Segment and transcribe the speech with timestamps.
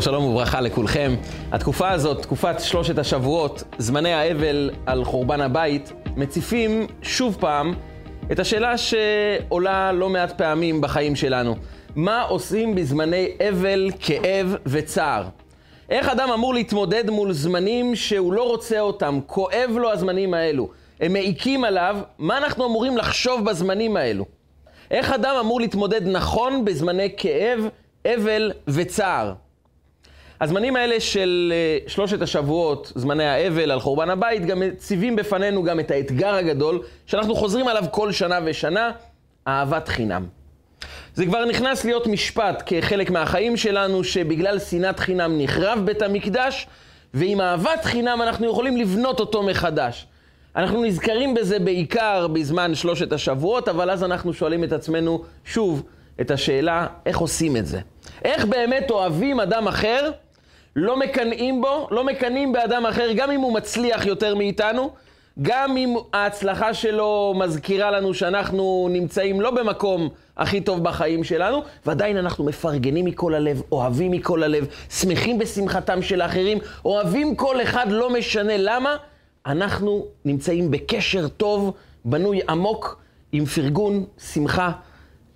[0.00, 1.14] שלום וברכה לכולכם.
[1.50, 7.74] התקופה הזאת, תקופת שלושת השבועות, זמני האבל על חורבן הבית, מציפים שוב פעם
[8.32, 11.56] את השאלה שעולה לא מעט פעמים בחיים שלנו.
[11.96, 15.24] מה עושים בזמני אבל, כאב וצער?
[15.90, 20.68] איך אדם אמור להתמודד מול זמנים שהוא לא רוצה אותם, כואב לו הזמנים האלו,
[21.00, 24.24] הם מעיקים עליו, מה אנחנו אמורים לחשוב בזמנים האלו?
[24.90, 27.68] איך אדם אמור להתמודד נכון בזמני כאב,
[28.06, 29.32] אבל וצער?
[30.42, 31.52] הזמנים האלה של
[31.86, 36.82] uh, שלושת השבועות, זמני האבל על חורבן הבית, גם מציבים בפנינו גם את האתגר הגדול,
[37.06, 38.90] שאנחנו חוזרים עליו כל שנה ושנה,
[39.48, 40.26] אהבת חינם.
[41.14, 46.66] זה כבר נכנס להיות משפט כחלק מהחיים שלנו, שבגלל שנאת חינם נחרב בית המקדש,
[47.14, 50.06] ועם אהבת חינם אנחנו יכולים לבנות אותו מחדש.
[50.56, 55.82] אנחנו נזכרים בזה בעיקר בזמן שלושת השבועות, אבל אז אנחנו שואלים את עצמנו שוב
[56.20, 57.80] את השאלה, איך עושים את זה?
[58.24, 60.10] איך באמת אוהבים אדם אחר?
[60.76, 64.90] לא מקנאים בו, לא מקנאים באדם אחר, גם אם הוא מצליח יותר מאיתנו,
[65.42, 72.16] גם אם ההצלחה שלו מזכירה לנו שאנחנו נמצאים לא במקום הכי טוב בחיים שלנו, ועדיין
[72.16, 78.12] אנחנו מפרגנים מכל הלב, אוהבים מכל הלב, שמחים בשמחתם של האחרים, אוהבים כל אחד, לא
[78.12, 78.96] משנה למה,
[79.46, 81.72] אנחנו נמצאים בקשר טוב,
[82.04, 84.72] בנוי עמוק, עם פרגון, שמחה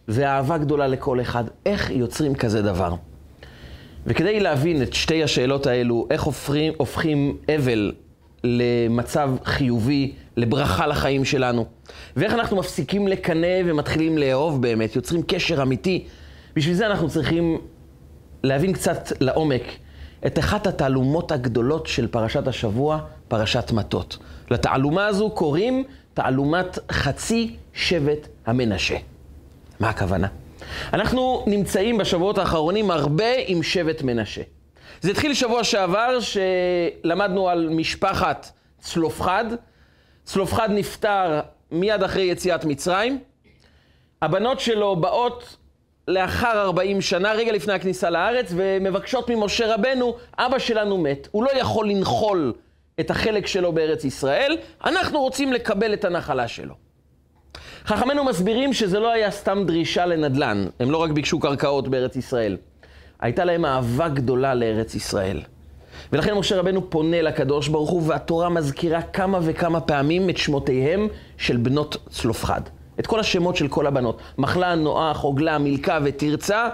[0.09, 1.45] ואהבה גדולה לכל אחד.
[1.67, 2.95] איך יוצרים כזה דבר?
[4.07, 7.93] וכדי להבין את שתי השאלות האלו, איך הופכים, הופכים אבל
[8.45, 11.67] למצב חיובי, לברכה לחיים שלנו,
[12.17, 16.05] ואיך אנחנו מפסיקים לקנא ומתחילים לאהוב באמת, יוצרים קשר אמיתי,
[16.57, 17.59] בשביל זה אנחנו צריכים
[18.43, 19.63] להבין קצת לעומק
[20.27, 24.19] את אחת התעלומות הגדולות של פרשת השבוע, פרשת מטות.
[24.51, 25.85] לתעלומה הזו קוראים
[26.15, 28.97] תעלומת חצי שבט המנשה.
[29.81, 30.29] מה הכוונה?
[30.93, 34.43] אנחנו נמצאים בשבועות האחרונים הרבה עם שבט מנשה.
[35.01, 39.45] זה התחיל שבוע שעבר שלמדנו על משפחת צלופחד.
[40.25, 43.19] צלופחד נפטר מיד אחרי יציאת מצרים.
[44.23, 45.57] הבנות שלו באות
[46.09, 51.51] לאחר 40 שנה, רגע לפני הכניסה לארץ, ומבקשות ממשה רבנו, אבא שלנו מת, הוא לא
[51.61, 52.53] יכול לנחול
[53.01, 56.86] את החלק שלו בארץ ישראל, אנחנו רוצים לקבל את הנחלה שלו.
[57.87, 62.57] חכמינו מסבירים שזה לא היה סתם דרישה לנדל"ן, הם לא רק ביקשו קרקעות בארץ ישראל.
[63.21, 65.43] הייתה להם אהבה גדולה לארץ ישראל.
[66.13, 71.09] ולכן משה רבנו פונה לקדוש ברוך הוא, והתורה מזכירה כמה וכמה פעמים את שמותיהם
[71.39, 72.61] של בנות צלופחד.
[73.01, 74.19] את כל השמות של כל הבנות.
[74.39, 76.69] מחלה, נועה, חוגלה, מילכה ותרצה.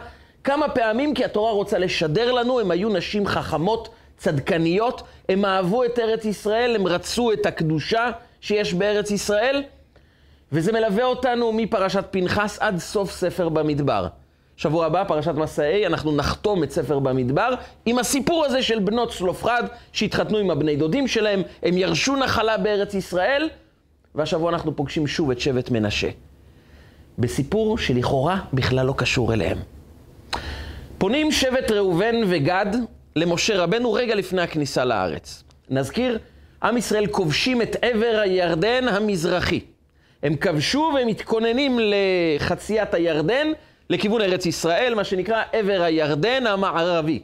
[0.44, 5.99] כמה פעמים כי התורה רוצה לשדר לנו, הם היו נשים חכמות, צדקניות, הם אהבו את
[5.99, 9.62] ארץ ישראל, הם רצו את הקדושה שיש בארץ ישראל.
[10.52, 14.06] וזה מלווה אותנו מפרשת פנחס עד סוף ספר במדבר.
[14.56, 17.54] שבוע הבא, פרשת מסעי, אנחנו נחתום את ספר במדבר
[17.86, 22.94] עם הסיפור הזה של בנות צלופחד שהתחתנו עם הבני דודים שלהם, הם ירשו נחלה בארץ
[22.94, 23.48] ישראל,
[24.14, 26.08] והשבוע אנחנו פוגשים שוב את שבט מנשה.
[27.19, 29.58] בסיפור שלכאורה בכלל לא קשור אליהם.
[30.98, 32.66] פונים שבט ראובן וגד
[33.16, 35.44] למשה רבנו רגע לפני הכניסה לארץ.
[35.70, 36.19] נזכיר,
[36.62, 39.60] עם ישראל כובשים את עבר הירדן המזרחי.
[40.22, 43.47] הם כבשו והם מתכוננים לחציית הירדן,
[43.91, 47.22] לכיוון ארץ ישראל, מה שנקרא עבר הירדן המערבי.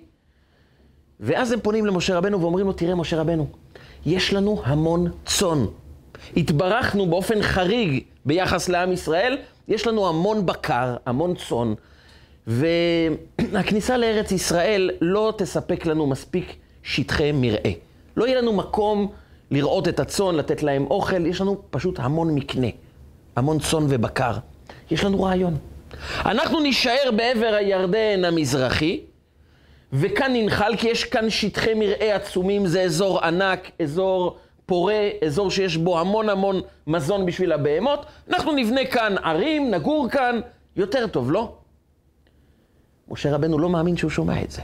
[1.21, 3.47] ואז הם פונים למשה רבנו ואומרים לו, תראה משה רבנו,
[4.07, 5.65] יש לנו המון צאן.
[6.37, 9.39] התברכנו באופן חריג ביחס לעם ישראל,
[9.69, 11.75] יש לנו המון בקר, המון צאן,
[12.47, 17.73] והכניסה לארץ ישראל לא תספק לנו מספיק שטחי מרעה.
[18.17, 19.13] לא יהיה לנו מקום
[19.51, 22.69] לראות את הצאן, לתת להם אוכל, יש לנו פשוט המון מקנה.
[23.39, 24.33] המון צאן ובקר.
[24.91, 25.57] יש לנו רעיון.
[26.25, 29.01] אנחנו נישאר בעבר הירדן המזרחי,
[29.93, 35.77] וכאן ננחל, כי יש כאן שטחי מרעה עצומים, זה אזור ענק, אזור פורה, אזור שיש
[35.77, 38.07] בו המון המון מזון בשביל הבהמות.
[38.31, 40.41] אנחנו נבנה כאן ערים, נגור כאן,
[40.77, 41.53] יותר טוב, לא?
[43.09, 44.63] משה רבנו לא מאמין שהוא שומע את זה.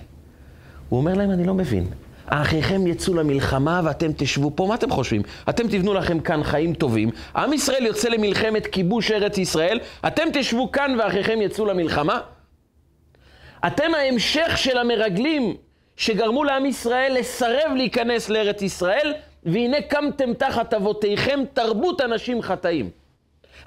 [0.89, 1.87] הוא אומר להם, אני לא מבין.
[2.27, 5.23] האחיכם יצאו למלחמה ואתם תשבו פה, מה אתם חושבים?
[5.49, 10.73] אתם תבנו לכם כאן חיים טובים, עם ישראל יוצא למלחמת כיבוש ארץ ישראל, אתם תשבו
[10.73, 12.21] כאן ואחיכם יצאו למלחמה?
[13.67, 15.57] אתם ההמשך של המרגלים
[15.97, 22.91] שגרמו לעם ישראל לסרב להיכנס לארץ ישראל, והנה קמתם תחת אבותיכם תרבות אנשים חטאים.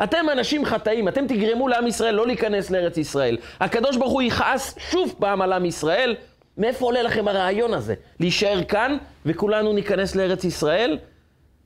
[0.03, 3.37] אתם אנשים חטאים, אתם תגרמו לעם ישראל לא להיכנס לארץ ישראל.
[3.59, 6.15] הקדוש ברוך הוא יכעס שוב פעם על עם ישראל,
[6.57, 7.93] מאיפה עולה לכם הרעיון הזה?
[8.19, 10.97] להישאר כאן וכולנו ניכנס לארץ ישראל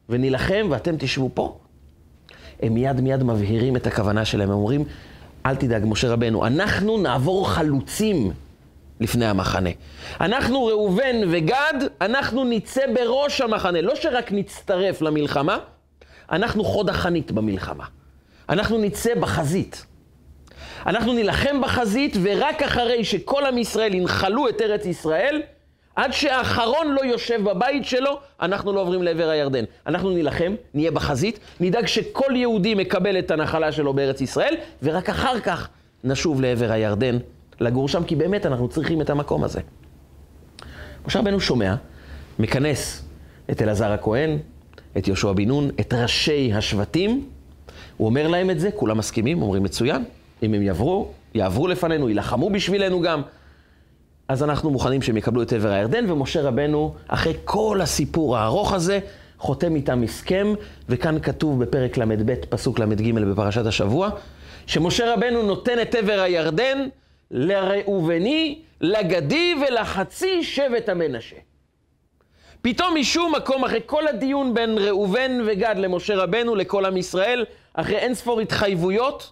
[0.10, 1.58] ונילחם ואתם תשבו פה?
[2.62, 4.86] הם מיד מיד מבהירים את הכוונה שלהם, הם אומרים,
[5.46, 8.32] אל תדאג, משה רבנו, אנחנו נעבור חלוצים
[9.00, 9.70] לפני המחנה.
[10.22, 13.82] אנחנו, ראובן וגד, אנחנו נצא בראש המחנה.
[13.82, 15.58] לא שרק נצטרף למלחמה,
[16.32, 17.86] אנחנו חוד החנית במלחמה.
[18.50, 19.86] אנחנו נצא בחזית.
[20.86, 25.42] אנחנו נילחם בחזית, ורק אחרי שכל עם ישראל ינחלו את ארץ ישראל,
[25.96, 29.64] עד שהאחרון לא יושב בבית שלו, אנחנו לא עוברים לעבר הירדן.
[29.88, 35.40] אנחנו נילחם, נהיה בחזית, נדאג שכל יהודי מקבל את הנחלה שלו בארץ ישראל, ורק אחר
[35.40, 35.70] כך
[36.04, 37.18] נשוב לעבר הירדן
[37.60, 39.62] לגור שם, כי באמת אנחנו צריכים את המקום הזה.
[41.08, 41.76] משה רבנו שומע,
[42.40, 43.04] מכנס
[43.52, 44.38] את אלעזר הכהן,
[44.98, 47.26] את יהושע בן נון, את ראשי השבטים,
[47.98, 50.04] הוא אומר להם את זה, כולם מסכימים, אומרים מצוין,
[50.44, 53.22] אם הם יעברו, יעברו לפנינו, יילחמו בשבילנו גם.
[54.28, 59.00] אז אנחנו מוכנים שהם יקבלו את עבר הירדן, ומשה רבנו, אחרי כל הסיפור הארוך הזה,
[59.38, 60.54] חותם איתם הסכם,
[60.90, 64.10] וכאן כתוב בפרק ל"ב, פסוק ל"ג בפרשת השבוע,
[64.68, 66.88] שמשה רבנו נותן את עבר הירדן
[67.32, 71.36] לראובני, לגדי ולחצי שבט המנשה.
[72.62, 77.98] פתאום משום מקום, אחרי כל הדיון בין ראובן וגד למשה רבנו, לכל עם ישראל, אחרי
[77.98, 79.32] אין ספור התחייבויות,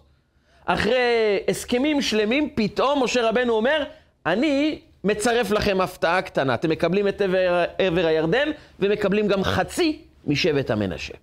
[0.71, 3.83] אחרי הסכמים שלמים, פתאום משה רבנו אומר,
[4.25, 6.54] אני מצרף לכם הפתעה קטנה.
[6.54, 8.50] אתם מקבלים את עבר, עבר הירדן,
[8.80, 11.13] ומקבלים גם חצי משבט המנשה.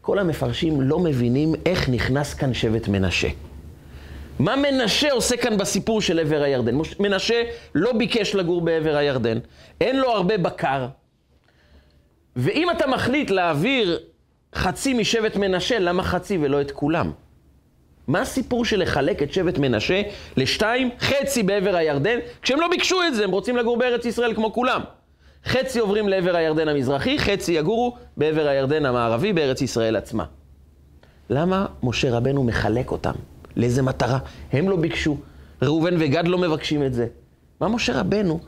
[0.00, 3.28] כל המפרשים לא מבינים איך נכנס כאן שבט מנשה.
[4.38, 6.74] מה מנשה עושה כאן בסיפור של עבר הירדן?
[7.00, 7.42] מנשה
[7.74, 9.38] לא ביקש לגור בעבר הירדן,
[9.80, 10.86] אין לו הרבה בקר.
[12.36, 14.00] ואם אתה מחליט להעביר
[14.54, 17.12] חצי משבט מנשה, למה חצי ולא את כולם?
[18.12, 20.02] מה הסיפור של לחלק את שבט מנשה
[20.36, 24.52] לשתיים, חצי בעבר הירדן, כשהם לא ביקשו את זה, הם רוצים לגור בארץ ישראל כמו
[24.52, 24.80] כולם.
[25.44, 30.24] חצי עוברים לעבר הירדן המזרחי, חצי יגורו בעבר הירדן המערבי, בארץ ישראל עצמה.
[31.30, 33.12] למה משה רבנו מחלק אותם?
[33.56, 34.18] לאיזה מטרה?
[34.52, 35.16] הם לא ביקשו,
[35.62, 37.06] ראובן וגד לא מבקשים את זה.
[37.60, 38.40] מה משה רבנו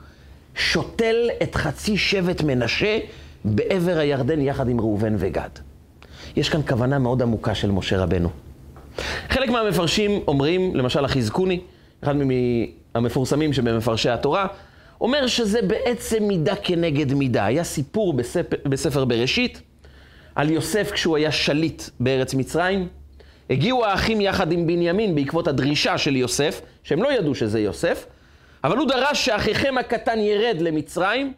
[0.55, 2.99] שותל את חצי שבט מנשה
[3.45, 5.51] בעבר הירדן יחד עם ראובן וגד?
[6.37, 8.44] יש כאן כוונה מאוד עמוקה של משה רבנו.
[9.29, 11.61] חלק מהמפרשים אומרים, למשל החזקוני,
[12.03, 14.47] אחד מהמפורסמים שבמפרשי התורה,
[15.01, 17.45] אומר שזה בעצם מידה כנגד מידה.
[17.45, 19.63] היה סיפור בספר, בספר בראשית
[20.35, 22.89] על יוסף כשהוא היה שליט בארץ מצרים.
[23.51, 28.07] הגיעו האחים יחד עם בנימין בעקבות הדרישה של יוסף, שהם לא ידעו שזה יוסף,
[28.65, 31.33] אבל הוא דרש שאחיכם הקטן ירד למצרים.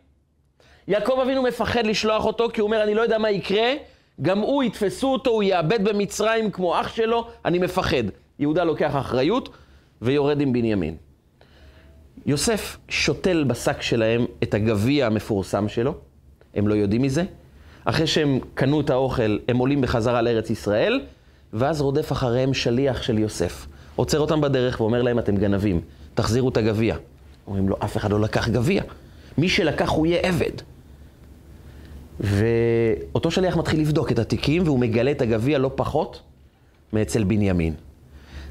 [0.88, 3.72] יעקב אבינו מפחד לשלוח אותו, כי הוא אומר, אני לא יודע מה יקרה,
[4.22, 8.02] גם הוא יתפסו אותו, הוא יאבד במצרים כמו אח שלו, אני מפחד.
[8.38, 9.48] יהודה לוקח אחריות
[10.02, 10.96] ויורד עם בנימין.
[12.26, 15.94] יוסף שותל בשק שלהם את הגביע המפורסם שלו,
[16.54, 17.24] הם לא יודעים מזה.
[17.84, 21.00] אחרי שהם קנו את האוכל, הם עולים בחזרה לארץ ישראל,
[21.52, 23.66] ואז רודף אחריהם שליח של יוסף.
[23.96, 25.80] עוצר אותם בדרך ואומר להם, אתם גנבים,
[26.14, 26.96] תחזירו את הגביע.
[27.46, 28.82] אומרים לו, אף אחד לא לקח גביע.
[29.38, 30.75] מי שלקח הוא יהיה עבד.
[32.20, 36.22] ואותו שליח מתחיל לבדוק את התיקים, והוא מגלה את הגביע לא פחות
[36.92, 37.74] מאצל בנימין.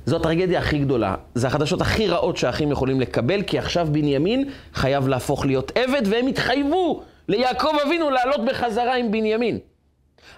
[0.05, 1.15] זו הטרגדיה הכי גדולה.
[1.35, 6.27] זה החדשות הכי רעות שהאחים יכולים לקבל, כי עכשיו בנימין חייב להפוך להיות עבד, והם
[6.27, 9.59] התחייבו ליעקב אבינו לעלות בחזרה עם בנימין.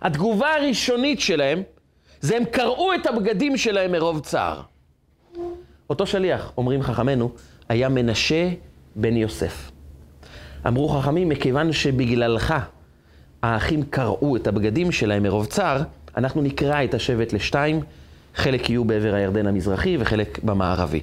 [0.01, 1.63] התגובה הראשונית שלהם,
[2.21, 4.61] זה הם קרעו את הבגדים שלהם מרוב צער.
[5.89, 7.31] אותו שליח, אומרים חכמינו,
[7.69, 8.49] היה מנשה
[8.95, 9.71] בן יוסף.
[10.67, 12.53] אמרו חכמים, מכיוון שבגללך
[13.43, 15.81] האחים קרעו את הבגדים שלהם מרוב צער,
[16.17, 17.81] אנחנו נקרע את השבט לשתיים,
[18.35, 21.01] חלק יהיו בעבר הירדן המזרחי וחלק במערבי.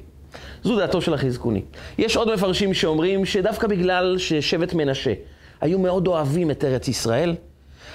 [0.63, 1.63] זו דעתו של החזקוני.
[1.99, 5.13] יש עוד מפרשים שאומרים שדווקא בגלל ששבט מנשה
[5.61, 7.35] היו מאוד אוהבים את ארץ ישראל,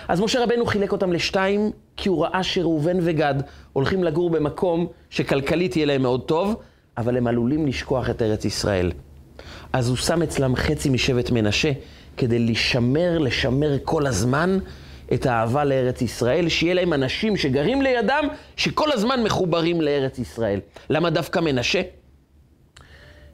[0.08, 3.36] אז משה רבנו חילק אותם לשתיים, כי הוא ראה שראובן וגד
[3.74, 6.56] הולכים לגור במקום שכלכלית יהיה להם מאוד טוב,
[6.98, 8.92] אבל הם עלולים לשכוח את ארץ ישראל.
[9.74, 11.72] אז הוא שם אצלם חצי משבט מנשה,
[12.20, 14.58] כדי לשמר, לשמר כל הזמן
[15.14, 20.60] את האהבה לארץ ישראל, שיהיה להם אנשים שגרים לידם, שכל הזמן מחוברים לארץ ישראל.
[20.90, 21.82] למה דווקא מנשה?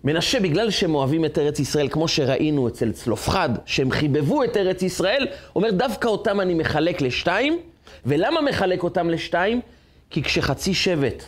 [0.03, 4.81] מנשה, בגלל שהם אוהבים את ארץ ישראל, כמו שראינו אצל צלופחד, שהם חיבבו את ארץ
[4.81, 7.59] ישראל, אומר דווקא אותם אני מחלק לשתיים.
[8.05, 9.61] ולמה מחלק אותם לשתיים?
[10.09, 11.23] כי כשחצי שבט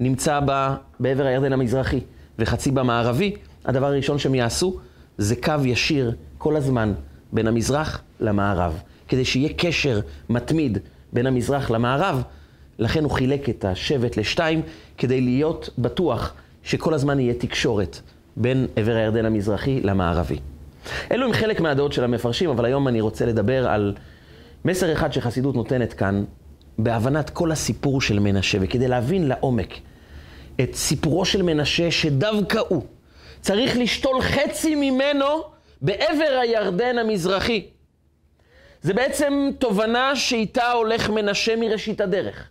[0.00, 2.00] נמצא בה, בעבר הירדן המזרחי
[2.38, 4.80] וחצי במערבי, הדבר הראשון שהם יעשו
[5.18, 6.12] זה קו ישיר
[6.46, 6.92] כל הזמן
[7.32, 8.82] בין המזרח למערב.
[9.08, 10.78] כדי שיהיה קשר מתמיד
[11.12, 12.22] בין המזרח למערב,
[12.78, 14.62] לכן הוא חילק את השבט לשתיים,
[14.98, 18.00] כדי להיות בטוח שכל הזמן יהיה תקשורת
[18.36, 20.38] בין עבר הירדן המזרחי למערבי.
[21.12, 23.94] אלו הם חלק מהדעות של המפרשים, אבל היום אני רוצה לדבר על
[24.64, 26.24] מסר אחד שחסידות נותנת כאן,
[26.78, 29.74] בהבנת כל הסיפור של מנשה, וכדי להבין לעומק
[30.60, 32.82] את סיפורו של מנשה, שדווקא הוא
[33.40, 37.66] צריך לשתול חצי ממנו בעבר הירדן המזרחי.
[38.82, 42.48] זה בעצם תובנה שאיתה הולך מנשה מראשית הדרך.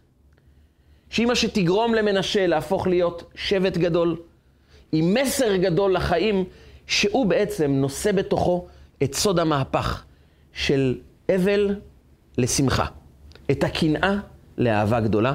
[1.10, 4.18] שהיא מה שתגרום למנשה להפוך להיות שבט גדול,
[4.92, 6.44] עם מסר גדול לחיים,
[6.88, 8.68] שהוא בעצם נושא בתוכו
[9.04, 10.04] את סוד המהפך
[10.54, 10.98] של
[11.36, 11.76] אבל
[12.38, 12.86] לשמחה,
[13.52, 14.16] את הקנאה
[14.58, 15.34] לאהבה גדולה,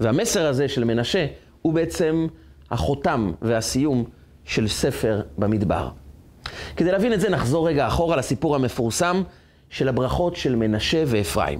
[0.00, 1.26] והמסר הזה של מנשה
[1.62, 2.26] הוא בעצם
[2.70, 4.04] החותם והסיום
[4.44, 5.88] של ספר במדבר.
[6.76, 9.22] כדי להבין את זה נחזור רגע אחורה לסיפור המפורסם
[9.70, 11.58] של הברכות של מנשה ואפרים.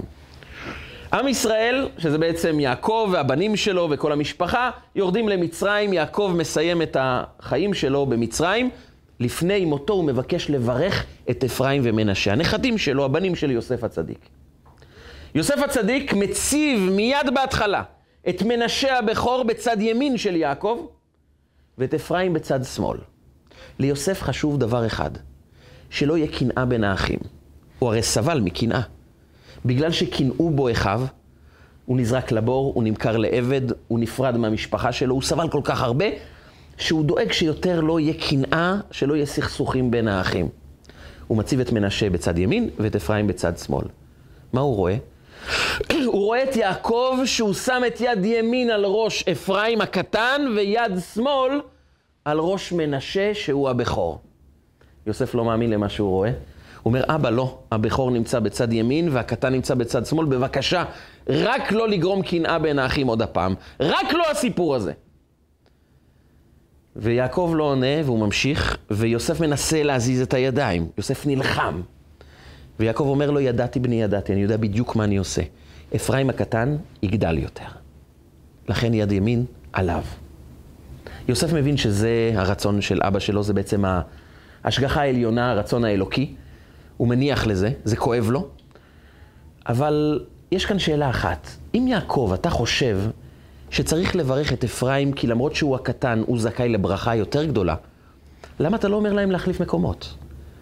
[1.13, 7.73] עם ישראל, שזה בעצם יעקב והבנים שלו וכל המשפחה, יורדים למצרים, יעקב מסיים את החיים
[7.73, 8.69] שלו במצרים.
[9.19, 14.29] לפני מותו הוא מבקש לברך את אפרים ומנשה, הנכדים שלו, הבנים של יוסף הצדיק.
[15.35, 17.83] יוסף הצדיק מציב מיד בהתחלה
[18.29, 20.85] את מנשה הבכור בצד ימין של יעקב,
[21.77, 22.97] ואת אפרים בצד שמאל.
[23.79, 25.11] ליוסף חשוב דבר אחד,
[25.89, 27.19] שלא יהיה קנאה בין האחים.
[27.79, 28.81] הוא הרי סבל מקנאה.
[29.65, 31.01] בגלל שקנאו בו אחיו,
[31.85, 36.05] הוא נזרק לבור, הוא נמכר לעבד, הוא נפרד מהמשפחה שלו, הוא סבל כל כך הרבה,
[36.77, 40.49] שהוא דואג שיותר לא יהיה קנאה, שלא יהיה סכסוכים בין האחים.
[41.27, 43.85] הוא מציב את מנשה בצד ימין ואת אפרים בצד שמאל.
[44.53, 44.95] מה הוא רואה?
[46.05, 51.61] הוא רואה את יעקב שהוא שם את יד ימין על ראש אפרים הקטן ויד שמאל
[52.25, 54.21] על ראש מנשה שהוא הבכור.
[55.07, 56.29] יוסף לא מאמין למה שהוא רואה.
[56.29, 60.83] הוא אומר, אבא, לא, הבכור נמצא בצד ימין והקטן נמצא בצד שמאל, בבקשה,
[61.29, 63.55] רק לא לגרום קנאה בין האחים עוד הפעם.
[63.79, 64.93] רק לא הסיפור הזה.
[66.95, 70.87] ויעקב לא עונה, והוא ממשיך, ויוסף מנסה להזיז את הידיים.
[70.97, 71.81] יוסף נלחם.
[72.79, 75.41] ויעקב אומר לו, ידעתי בני ידעתי, אני יודע בדיוק מה אני עושה.
[75.95, 77.65] אפרים הקטן יגדל יותר.
[78.69, 80.03] לכן יד ימין עליו.
[81.27, 83.83] יוסף מבין שזה הרצון של אבא שלו, זה בעצם
[84.63, 86.35] ההשגחה העליונה, הרצון האלוקי.
[86.97, 88.47] הוא מניח לזה, זה כואב לו.
[89.67, 91.47] אבל יש כאן שאלה אחת.
[91.75, 92.99] אם יעקב, אתה חושב
[93.69, 97.75] שצריך לברך את אפרים, כי למרות שהוא הקטן, הוא זכאי לברכה יותר גדולה,
[98.59, 100.13] למה אתה לא אומר להם להחליף מקומות?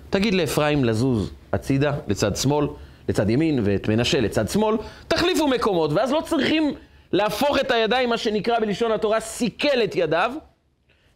[0.10, 2.68] תגיד לאפרים לזוז הצידה, לצד שמאל,
[3.10, 4.76] לצד ימין, ואת מנשה לצד שמאל,
[5.08, 6.74] תחליפו מקומות, ואז לא צריכים
[7.12, 10.32] להפוך את הידיים, מה שנקרא בלשון התורה, סיכל את ידיו,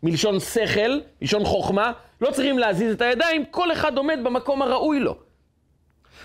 [0.04, 5.16] מלשון שכל, מלשון חוכמה, לא צריכים להזיז את הידיים, כל אחד עומד במקום הראוי לו.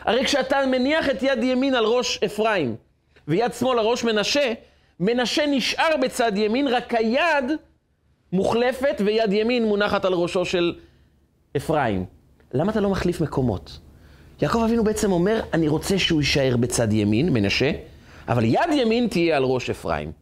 [0.05, 2.77] הרי כשאתה מניח את יד ימין על ראש אפרים,
[3.29, 4.53] ויד שמאל על ראש מנשה,
[5.00, 7.45] מנשה נשאר בצד ימין, רק היד
[8.33, 10.75] מוחלפת ויד ימין מונחת על ראשו של
[11.57, 12.05] אפרים.
[12.53, 13.79] למה אתה לא מחליף מקומות?
[14.43, 17.71] יעקב אבינו בעצם אומר, אני רוצה שהוא יישאר בצד ימין, מנשה,
[18.29, 20.12] אבל יד ימין תהיה על ראש אפרים.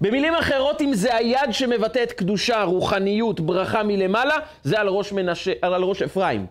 [0.00, 5.82] במילים אחרות, אם זה היד שמבטאת קדושה, רוחניות, ברכה מלמעלה, זה על ראש, מנשה, על
[5.82, 6.46] ראש אפרים.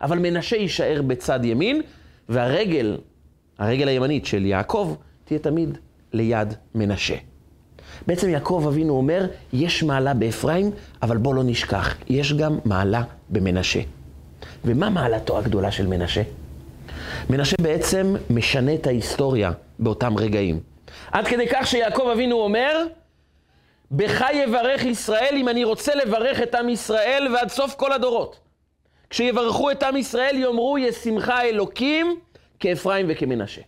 [0.00, 1.82] אבל מנשה יישאר בצד ימין,
[2.28, 2.98] והרגל,
[3.58, 4.94] הרגל הימנית של יעקב,
[5.24, 5.78] תהיה תמיד
[6.12, 7.16] ליד מנשה.
[8.06, 10.70] בעצם יעקב אבינו אומר, יש מעלה באפרים,
[11.02, 13.80] אבל בוא לא נשכח, יש גם מעלה במנשה.
[14.64, 16.22] ומה מעלתו הגדולה של מנשה?
[17.30, 20.60] מנשה בעצם משנה את ההיסטוריה באותם רגעים.
[21.12, 22.84] עד כדי כך שיעקב אבינו אומר,
[23.90, 28.40] בך יברך ישראל אם אני רוצה לברך את עם ישראל ועד סוף כל הדורות.
[29.10, 32.20] כשיברכו את עם ישראל יאמרו ישמחה אלוקים
[32.60, 33.60] כאפרים וכמנשה.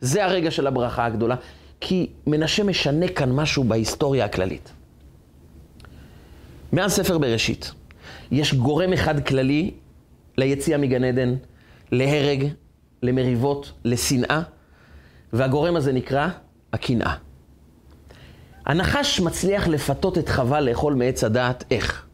[0.00, 1.36] זה הרגע של הברכה הגדולה,
[1.80, 4.72] כי מנשה משנה כאן משהו בהיסטוריה הכללית.
[6.72, 7.72] מאז ספר בראשית,
[8.30, 9.70] יש גורם אחד כללי
[10.38, 11.34] ליציאה מגן עדן,
[11.92, 12.46] להרג,
[13.02, 14.42] למריבות, לשנאה,
[15.32, 16.28] והגורם הזה נקרא
[16.72, 17.14] הקנאה.
[18.66, 22.06] הנחש מצליח לפתות את חווה לאכול מעץ הדעת, איך?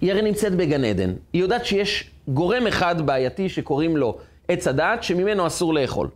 [0.00, 1.12] היא הרי נמצאת בגן עדן.
[1.32, 4.18] היא יודעת שיש גורם אחד בעייתי שקוראים לו
[4.48, 6.08] עץ הדעת, שממנו אסור לאכול.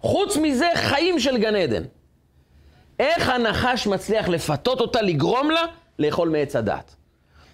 [0.00, 1.82] חוץ מזה, חיים של גן עדן.
[2.98, 5.62] איך הנחש מצליח לפתות אותה, לגרום לה
[5.98, 6.94] לאכול מעץ הדעת?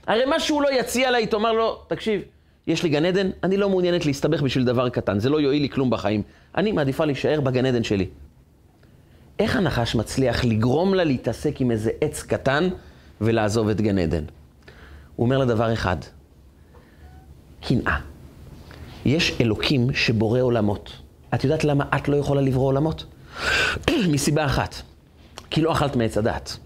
[0.07, 2.23] הרי מה שהוא לא יציע לה, היא תאמר לו, תקשיב,
[2.67, 5.69] יש לי גן עדן, אני לא מעוניינת להסתבך בשביל דבר קטן, זה לא יועיל לי
[5.69, 6.23] כלום בחיים.
[6.57, 8.07] אני מעדיפה להישאר בגן עדן שלי.
[9.41, 12.69] איך הנחש מצליח לגרום לה להתעסק עם איזה עץ קטן
[13.21, 14.25] ולעזוב את גן עדן?
[15.17, 15.97] הוא אומר לה דבר אחד,
[17.69, 17.97] קנאה.
[19.05, 20.93] יש אלוקים שבורא עולמות.
[21.35, 23.05] את יודעת למה את לא יכולה לברוא עולמות?
[24.13, 24.75] מסיבה אחת,
[25.51, 26.57] כי לא אכלת מעץ הדת.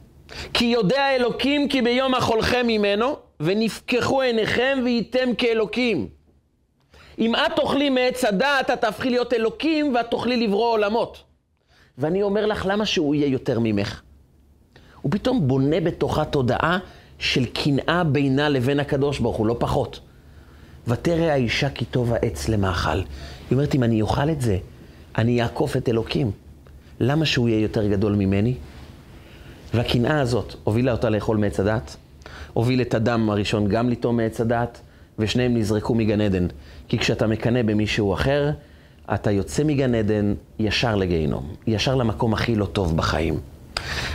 [0.55, 6.09] כי יודע אלוקים כי ביום אכולכם ממנו, ונפקחו עיניכם והייתם כאלוקים.
[7.19, 11.34] אם את תאכלי מעץ הדעת, את תהפכי להיות אלוקים ואת תאכלי לברוא עולמות.
[11.99, 14.03] ואני אומר לך, למה שהוא יהיה יותר ממך?
[15.03, 16.79] הוא פתאום בונה בתוכה תודעה
[17.19, 20.01] של קנאה בינה לבין הקדוש ברוך הוא, לא פחות.
[20.89, 22.99] ותרא האישה כי טוב העץ למאכל.
[22.99, 23.05] היא
[23.53, 24.59] אומרת, אם אני אוכל את זה,
[25.19, 26.31] אני אעקוף את אלוקים.
[27.01, 28.55] למה שהוא יהיה יותר גדול ממני?
[29.75, 31.97] והקנאה הזאת הובילה אותה לאכול מעץ הדת,
[32.53, 34.81] הוביל את אדם הראשון גם לטעום מעץ הדת,
[35.19, 36.47] ושניהם נזרקו מגן עדן.
[36.89, 38.51] כי כשאתה מקנא במישהו אחר,
[39.15, 43.41] אתה יוצא מגן עדן ישר לגיהינום, ישר למקום הכי לא טוב בחיים.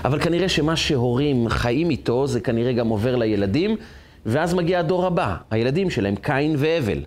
[0.06, 3.76] אבל כנראה שמה שהורים חיים איתו, זה כנראה גם עובר לילדים,
[4.26, 7.04] ואז מגיע הדור הבא, הילדים שלהם, קין והבל.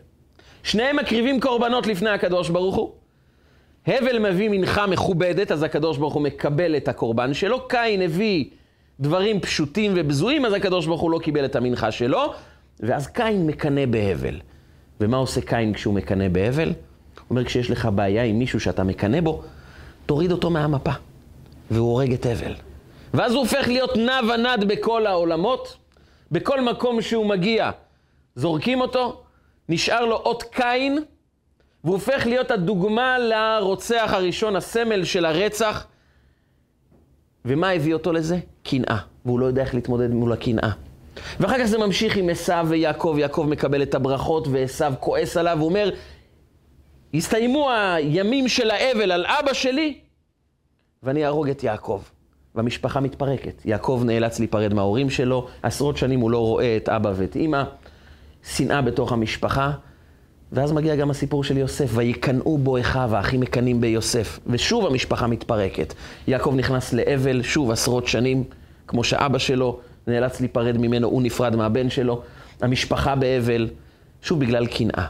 [0.63, 2.91] שניהם מקריבים קורבנות לפני הקדוש ברוך הוא.
[3.87, 7.69] הבל מביא מנחה מכובדת, אז הקדוש ברוך הוא מקבל את הקורבן שלו.
[7.69, 8.45] קין הביא
[9.01, 12.33] דברים פשוטים ובזויים, אז הקדוש ברוך הוא לא קיבל את המנחה שלו.
[12.81, 14.41] ואז קין מקנא בהבל.
[15.01, 16.73] ומה עושה קין כשהוא מקנא בהבל?
[17.31, 19.43] אומר, כשיש לך בעיה עם מישהו שאתה מקנא בו,
[20.07, 20.93] תוריד אותו מהמפה.
[21.71, 22.55] והוא הורג את הבל.
[23.15, 25.77] ואז הוא הופך להיות נע ונד בכל העולמות,
[26.33, 27.71] בכל מקום שהוא מגיע.
[28.37, 29.21] זורקים אותו,
[29.69, 30.99] נשאר לו אות קין,
[31.85, 35.87] והוא הופך להיות הדוגמה לרוצח הראשון, הסמל של הרצח.
[37.45, 38.39] ומה הביא אותו לזה?
[38.63, 38.99] קנאה.
[39.25, 40.71] והוא לא יודע איך להתמודד מול הקנאה.
[41.41, 45.69] ואחר כך זה ממשיך עם עשיו ויעקב, יעקב מקבל את הברכות ועשיו כועס עליו, הוא
[45.69, 45.91] אומר,
[47.15, 49.99] הסתיימו הימים של האבל על אבא שלי,
[51.03, 52.03] ואני אהרוג את יעקב.
[52.55, 53.63] והמשפחה מתפרקת.
[53.65, 57.63] יעקב נאלץ להיפרד מההורים שלו, עשרות שנים הוא לא רואה את אבא ואת אימא,
[58.57, 59.73] שנאה בתוך המשפחה,
[60.53, 65.95] ואז מגיע גם הסיפור של יוסף, ויקנאו בו אחיו, האחים מקנאים ביוסף, ושוב המשפחה מתפרקת.
[66.27, 68.45] יעקב נכנס לאבל, שוב עשרות שנים,
[68.87, 72.23] כמו שאבא שלו נאלץ להיפרד ממנו, הוא נפרד מהבן שלו,
[72.61, 73.69] המשפחה באבל,
[74.23, 75.07] שוב בגלל קנאה.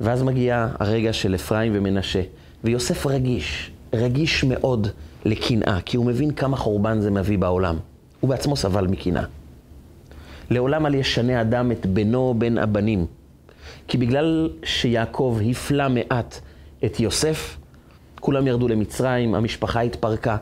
[0.00, 2.22] ואז מגיע הרגע של אפרים ומנשה,
[2.64, 4.88] ויוסף רגיש, רגיש מאוד
[5.24, 7.76] לקנאה, כי הוא מבין כמה חורבן זה מביא בעולם.
[8.20, 9.24] הוא בעצמו סבל מקנאה.
[10.50, 13.06] לעולם אל ישנה אדם את בנו בין הבנים.
[13.88, 16.40] כי בגלל שיעקב הפלה מעט
[16.84, 17.56] את יוסף,
[18.20, 20.36] כולם ירדו למצרים, המשפחה התפרקה.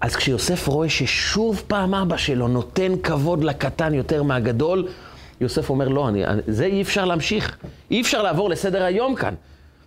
[0.00, 4.88] אז כשיוסף רואה ששוב פעם אבא שלו נותן כבוד לקטן יותר מהגדול,
[5.40, 7.58] יוסף אומר, לא, אני, זה אי אפשר להמשיך.
[7.90, 9.34] אי אפשר לעבור לסדר היום כאן.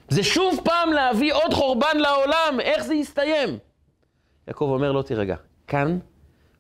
[0.10, 3.58] זה שוב פעם להביא עוד חורבן לעולם, איך זה יסתיים?
[4.48, 5.36] יעקב אומר, לא תירגע,
[5.68, 6.00] כאן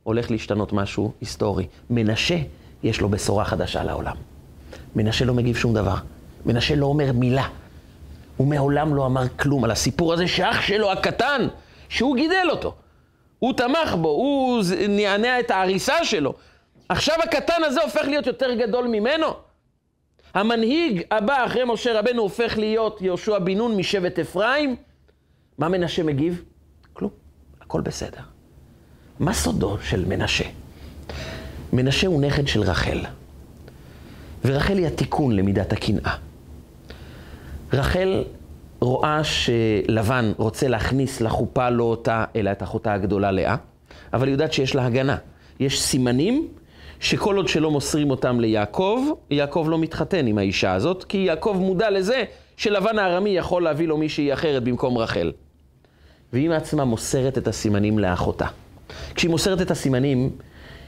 [0.03, 1.67] הולך להשתנות משהו היסטורי.
[1.89, 2.37] מנשה,
[2.83, 4.15] יש לו בשורה חדשה לעולם.
[4.95, 5.95] מנשה לא מגיב שום דבר.
[6.45, 7.47] מנשה לא אומר מילה.
[8.37, 11.47] הוא מעולם לא אמר כלום על הסיפור הזה שאח שלו הקטן,
[11.89, 12.75] שהוא גידל אותו.
[13.39, 16.33] הוא תמך בו, הוא נענע את ההריסה שלו.
[16.93, 19.27] עכשיו הקטן הזה הופך להיות יותר גדול ממנו.
[20.33, 24.75] המנהיג הבא אחרי משה רבנו הופך להיות יהושע בן נון משבט אפרים.
[25.57, 26.43] מה מנשה מגיב?
[26.93, 27.11] כלום,
[27.61, 28.21] הכל בסדר.
[29.19, 30.43] מה סודו של מנשה?
[31.73, 32.99] מנשה הוא נכד של רחל,
[34.45, 36.15] ורחל היא התיקון למידת הקנאה.
[37.73, 38.23] רחל
[38.81, 43.55] רואה שלבן רוצה להכניס לחופה לא אותה, אלא את אחותה הגדולה לאה,
[44.13, 45.17] אבל היא יודעת שיש לה הגנה.
[45.59, 46.47] יש סימנים
[47.03, 51.89] שכל עוד שלא מוסרים אותם ליעקב, יעקב לא מתחתן עם האישה הזאת, כי יעקב מודע
[51.89, 52.23] לזה
[52.57, 55.31] שלבן הארמי יכול להביא לו מישהי אחרת במקום רחל.
[56.33, 58.45] והיא מעצמה מוסרת את הסימנים לאחותה.
[59.15, 60.29] כשהיא מוסרת את הסימנים,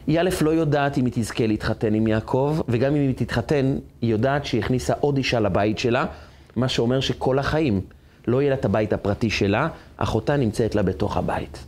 [0.07, 4.11] היא א' לא יודעת אם היא תזכה להתחתן עם יעקב, וגם אם היא תתחתן, היא
[4.11, 6.05] יודעת שהיא הכניסה עוד אישה לבית שלה,
[6.55, 7.81] מה שאומר שכל החיים
[8.27, 11.65] לא יהיה לה את הבית הפרטי שלה, אחותה נמצאת לה בתוך הבית.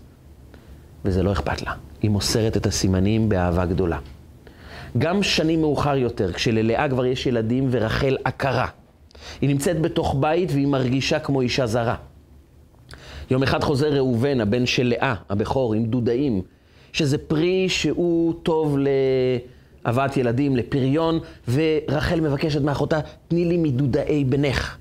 [1.06, 1.74] וזה לא אכפת לה.
[2.02, 3.98] היא מוסרת את הסימנים באהבה גדולה.
[4.98, 8.68] גם שנים מאוחר יותר, כשללאה כבר יש ילדים ורחל עקרה.
[9.42, 11.96] היא נמצאת בתוך בית והיא מרגישה כמו אישה זרה.
[13.32, 16.42] יום אחד חוזר ראובן, הבן של לאה, הבכור, עם דודאים,
[16.94, 18.78] שזה פרי שהוא טוב
[19.86, 21.20] להבאת ילדים, לפריון,
[21.52, 24.78] ורחל מבקשת מאחותה, תני לי מדודאי בנך.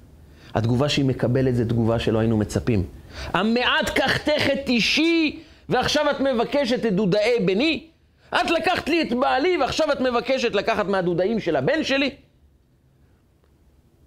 [0.55, 2.85] התגובה שהיא מקבלת זה תגובה שלא היינו מצפים.
[3.33, 5.39] המעט קחתך את אישי,
[5.69, 7.87] ועכשיו את מבקשת את דודאי בני?
[8.35, 12.11] את לקחת לי את בעלי ועכשיו את מבקשת לקחת מהדודאים של הבן שלי?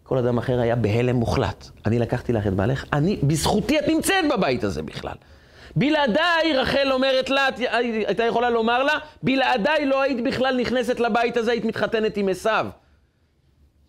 [0.04, 1.70] כל אדם אחר היה בהלם מוחלט.
[1.86, 5.16] אני לקחתי לך את בעלך, אני, בזכותי את נמצאת בבית הזה בכלל.
[5.76, 7.48] בלעדיי, רחל אומרת לה,
[8.08, 12.66] הייתה יכולה לומר לה, בלעדיי לא היית בכלל נכנסת לבית הזה, היית מתחתנת עם עשיו.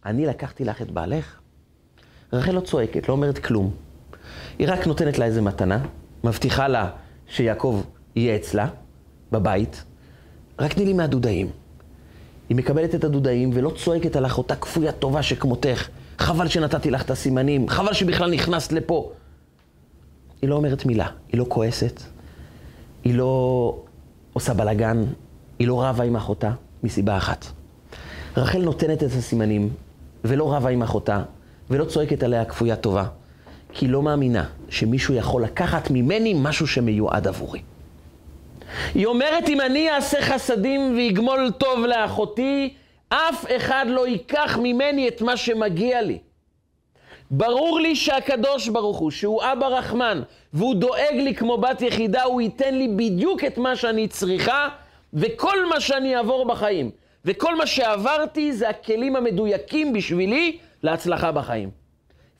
[0.06, 1.40] אני לקחתי לך את בעלך?
[2.32, 3.70] רחל לא צועקת, לא אומרת כלום.
[4.58, 5.78] היא רק נותנת לה איזה מתנה,
[6.24, 6.90] מבטיחה לה
[7.26, 7.82] שיעקב
[8.16, 8.68] יהיה אצלה,
[9.32, 9.84] בבית,
[10.60, 11.50] רק תני לי מהדודאים.
[12.48, 15.88] היא מקבלת את הדודאים ולא צועקת על אחותה כפויה טובה שכמותך.
[16.18, 19.12] חבל שנתתי לך את הסימנים, חבל שבכלל נכנסת לפה.
[20.42, 22.02] היא לא אומרת מילה, היא לא כועסת,
[23.04, 23.76] היא לא
[24.32, 25.04] עושה בלאגן,
[25.58, 26.50] היא לא רבה עם אחותה,
[26.82, 27.46] מסיבה אחת.
[28.36, 29.70] רחל נותנת את הסימנים,
[30.24, 31.22] ולא רבה עם אחותה,
[31.70, 33.04] ולא צועקת עליה כפויה טובה,
[33.72, 37.60] כי היא לא מאמינה שמישהו יכול לקחת ממני משהו שמיועד עבורי.
[38.94, 42.74] היא אומרת, אם אני אעשה חסדים ואגמול טוב לאחותי,
[43.08, 46.18] אף אחד לא ייקח ממני את מה שמגיע לי.
[47.30, 52.40] ברור לי שהקדוש ברוך הוא, שהוא אבא רחמן, והוא דואג לי כמו בת יחידה, הוא
[52.40, 54.68] ייתן לי בדיוק את מה שאני צריכה,
[55.14, 56.90] וכל מה שאני אעבור בחיים,
[57.24, 61.70] וכל מה שעברתי זה הכלים המדויקים בשבילי להצלחה בחיים.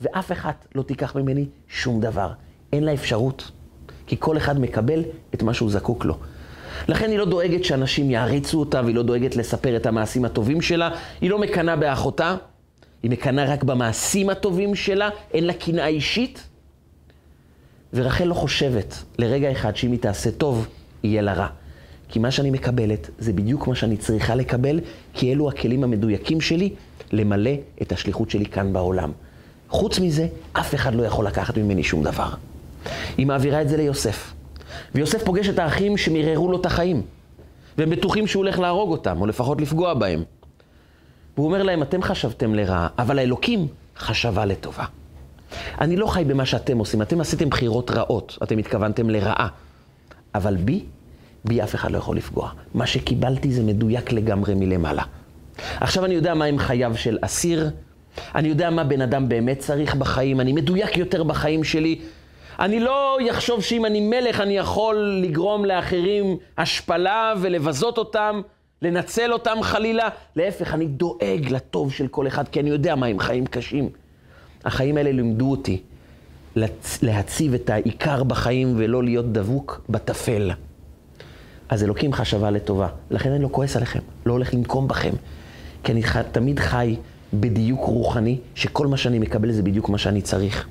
[0.00, 2.28] ואף אחד לא תיקח ממני שום דבר.
[2.72, 3.50] אין לה אפשרות,
[4.10, 5.02] כי כל אחד מקבל
[5.34, 6.16] את מה שהוא זקוק לו.
[6.88, 10.90] לכן היא לא דואגת שאנשים יעריצו אותה, והיא לא דואגת לספר את המעשים הטובים שלה,
[11.20, 12.36] היא לא מקנאה באחותה,
[13.02, 16.46] היא מקנאה רק במעשים הטובים שלה, אין לה קנאה אישית.
[17.94, 20.66] ורחל לא חושבת לרגע אחד שאם היא תעשה טוב,
[21.02, 21.48] יהיה לה רע.
[22.08, 24.80] כי מה שאני מקבלת זה בדיוק מה שאני צריכה לקבל,
[25.14, 26.74] כי אלו הכלים המדויקים שלי
[27.12, 29.12] למלא את השליחות שלי כאן בעולם.
[29.68, 32.49] חוץ מזה, אף אחד לא יכול לקחת ממני שום דבר.
[33.16, 34.32] היא מעבירה את זה ליוסף.
[34.94, 37.02] ויוסף פוגש את האחים שמיררו לו את החיים.
[37.78, 40.22] והם בטוחים שהוא הולך להרוג אותם, או לפחות לפגוע בהם.
[41.36, 43.66] והוא אומר להם, אתם חשבתם לרעה, אבל האלוקים
[43.98, 44.84] חשבה לטובה.
[45.80, 49.48] אני לא חי במה שאתם עושים, אתם עשיתם בחירות רעות, אתם התכוונתם לרעה.
[50.34, 50.84] אבל בי,
[51.44, 52.50] בי אף אחד לא יכול לפגוע.
[52.74, 55.02] מה שקיבלתי זה מדויק לגמרי מלמעלה.
[55.80, 57.70] עכשיו אני יודע מה הם חייו של אסיר,
[58.34, 62.00] אני יודע מה בן אדם באמת צריך בחיים, אני מדויק יותר בחיים שלי.
[62.60, 68.40] אני לא אחשוב שאם אני מלך אני יכול לגרום לאחרים השפלה ולבזות אותם,
[68.82, 70.08] לנצל אותם חלילה.
[70.36, 73.88] להפך, אני דואג לטוב של כל אחד, כי אני יודע מה הם חיים קשים.
[74.64, 75.82] החיים האלה לימדו אותי
[77.02, 80.50] להציב את העיקר בחיים ולא להיות דבוק בטפל.
[81.68, 85.12] אז אלוקים חשבה לטובה, לכן אני לא כועס עליכם, לא הולך לנקום בכם.
[85.84, 86.96] כי אני תמיד חי
[87.34, 90.66] בדיוק רוחני, שכל מה שאני מקבל זה בדיוק מה שאני צריך.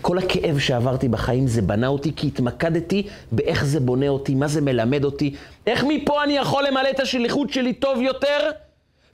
[0.00, 4.60] כל הכאב שעברתי בחיים זה בנה אותי כי התמקדתי באיך זה בונה אותי, מה זה
[4.60, 5.34] מלמד אותי,
[5.66, 8.50] איך מפה אני יכול למלא את השליחות שלי טוב יותר,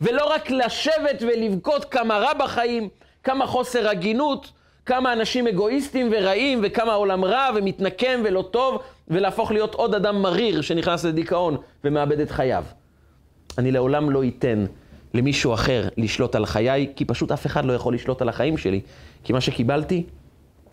[0.00, 2.88] ולא רק לשבת ולבכות כמה רע בחיים,
[3.24, 4.52] כמה חוסר הגינות,
[4.86, 8.78] כמה אנשים אגואיסטים ורעים, וכמה העולם רע ומתנקם ולא טוב,
[9.08, 12.64] ולהפוך להיות עוד אדם מריר שנכנס לדיכאון ומאבד את חייו.
[13.58, 14.64] אני לעולם לא אתן
[15.14, 18.80] למישהו אחר לשלוט על חיי, כי פשוט אף אחד לא יכול לשלוט על החיים שלי.
[19.24, 20.02] כי מה שקיבלתי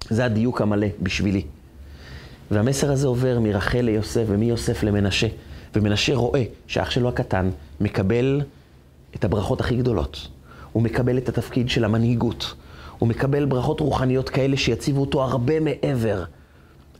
[0.09, 1.43] זה הדיוק המלא בשבילי.
[2.51, 5.27] והמסר הזה עובר מרחל ליוסף ומיוסף למנשה.
[5.75, 7.49] ומנשה רואה שאח שלו הקטן
[7.81, 8.41] מקבל
[9.15, 10.27] את הברכות הכי גדולות.
[10.71, 12.53] הוא מקבל את התפקיד של המנהיגות.
[12.99, 16.23] הוא מקבל ברכות רוחניות כאלה שיציבו אותו הרבה מעבר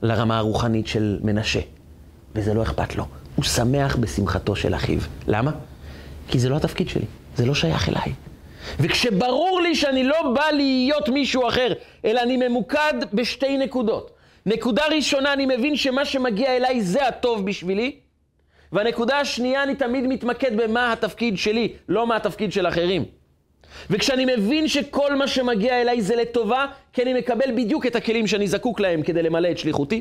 [0.02, 1.60] לרמה הרוחנית של מנשה.
[2.34, 3.06] וזה לא אכפת לו.
[3.36, 5.00] הוא שמח בשמחתו של אחיו.
[5.26, 5.50] למה?
[6.28, 7.04] כי זה לא התפקיד שלי.
[7.36, 8.12] זה לא שייך אליי.
[8.80, 11.72] וכשברור לי שאני לא בא להיות מישהו אחר,
[12.04, 14.10] אלא אני ממוקד בשתי נקודות.
[14.46, 17.96] נקודה ראשונה, אני מבין שמה שמגיע אליי זה הטוב בשבילי,
[18.72, 23.04] והנקודה השנייה, אני תמיד מתמקד במה התפקיד שלי, לא מה התפקיד של אחרים.
[23.90, 28.48] וכשאני מבין שכל מה שמגיע אליי זה לטובה, כי אני מקבל בדיוק את הכלים שאני
[28.48, 30.00] זקוק להם כדי למלא את שליחותי,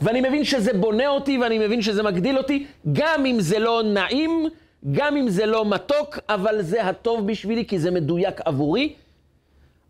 [0.00, 4.48] ואני מבין שזה בונה אותי ואני מבין שזה מגדיל אותי, גם אם זה לא נעים,
[4.92, 8.92] גם אם זה לא מתוק, אבל זה הטוב בשבילי, כי זה מדויק עבורי.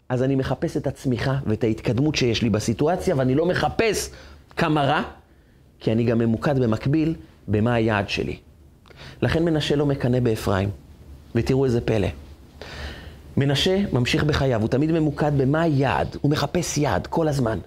[0.09, 4.11] אז אני מחפש את הצמיחה ואת ההתקדמות שיש לי בסיטואציה, ואני לא מחפש
[4.57, 5.03] כמה רע,
[5.81, 7.15] כי אני גם ממוקד במקביל
[7.49, 8.37] במה היעד שלי.
[9.23, 10.71] לכן מנשה לא מקנא באפרים,
[11.35, 12.09] ותראו איזה פלא.
[13.37, 17.59] מנשה ממשיך בחייו, הוא תמיד ממוקד במה היעד, הוא מחפש יעד כל הזמן.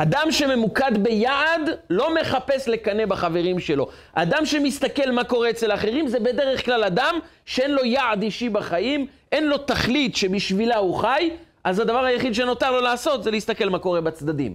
[0.00, 3.88] אדם שממוקד ביעד לא מחפש לקנא בחברים שלו.
[4.12, 9.06] אדם שמסתכל מה קורה אצל אחרים זה בדרך כלל אדם שאין לו יעד אישי בחיים,
[9.32, 11.30] אין לו תכלית שבשבילה הוא חי,
[11.64, 14.54] אז הדבר היחיד שנותר לו לעשות זה להסתכל מה קורה בצדדים.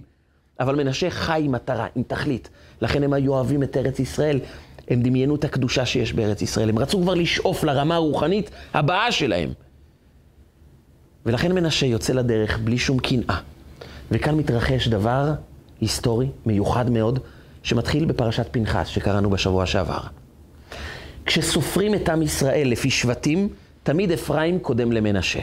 [0.60, 2.48] אבל מנשה חי עם מטרה, עם תכלית.
[2.80, 4.40] לכן הם היו אוהבים את ארץ ישראל.
[4.88, 6.68] הם דמיינו את הקדושה שיש בארץ ישראל.
[6.68, 9.52] הם רצו כבר לשאוף לרמה הרוחנית הבאה שלהם.
[11.26, 13.53] ולכן מנשה יוצא לדרך בלי שום קנאה.
[14.10, 15.32] וכאן מתרחש דבר
[15.80, 17.18] היסטורי, מיוחד מאוד,
[17.62, 20.00] שמתחיל בפרשת פנחס, שקראנו בשבוע שעבר.
[21.26, 23.48] כשסופרים את עם ישראל לפי שבטים,
[23.82, 25.40] תמיד אפרים קודם למנשה.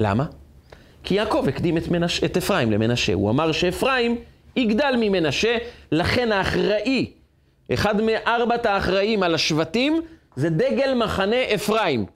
[0.00, 0.24] למה?
[1.04, 2.24] כי יעקב הקדים את, מנש...
[2.24, 3.12] את אפרים למנשה.
[3.12, 4.18] הוא אמר שאפרים
[4.56, 5.56] יגדל ממנשה,
[5.92, 7.12] לכן האחראי,
[7.74, 10.00] אחד מארבעת האחראים על השבטים,
[10.36, 12.06] זה דגל מחנה אפרים.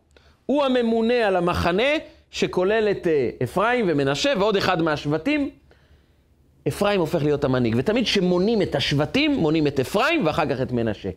[0.46, 1.92] הוא הממונה על המחנה
[2.30, 5.50] שכולל את אה, אפרים ומנשה ועוד אחד מהשבטים,
[6.68, 7.74] אפרים הופך להיות המנהיג.
[7.78, 11.10] ותמיד כשמונים את השבטים, מונים את אפרים ואחר כך את מנשה.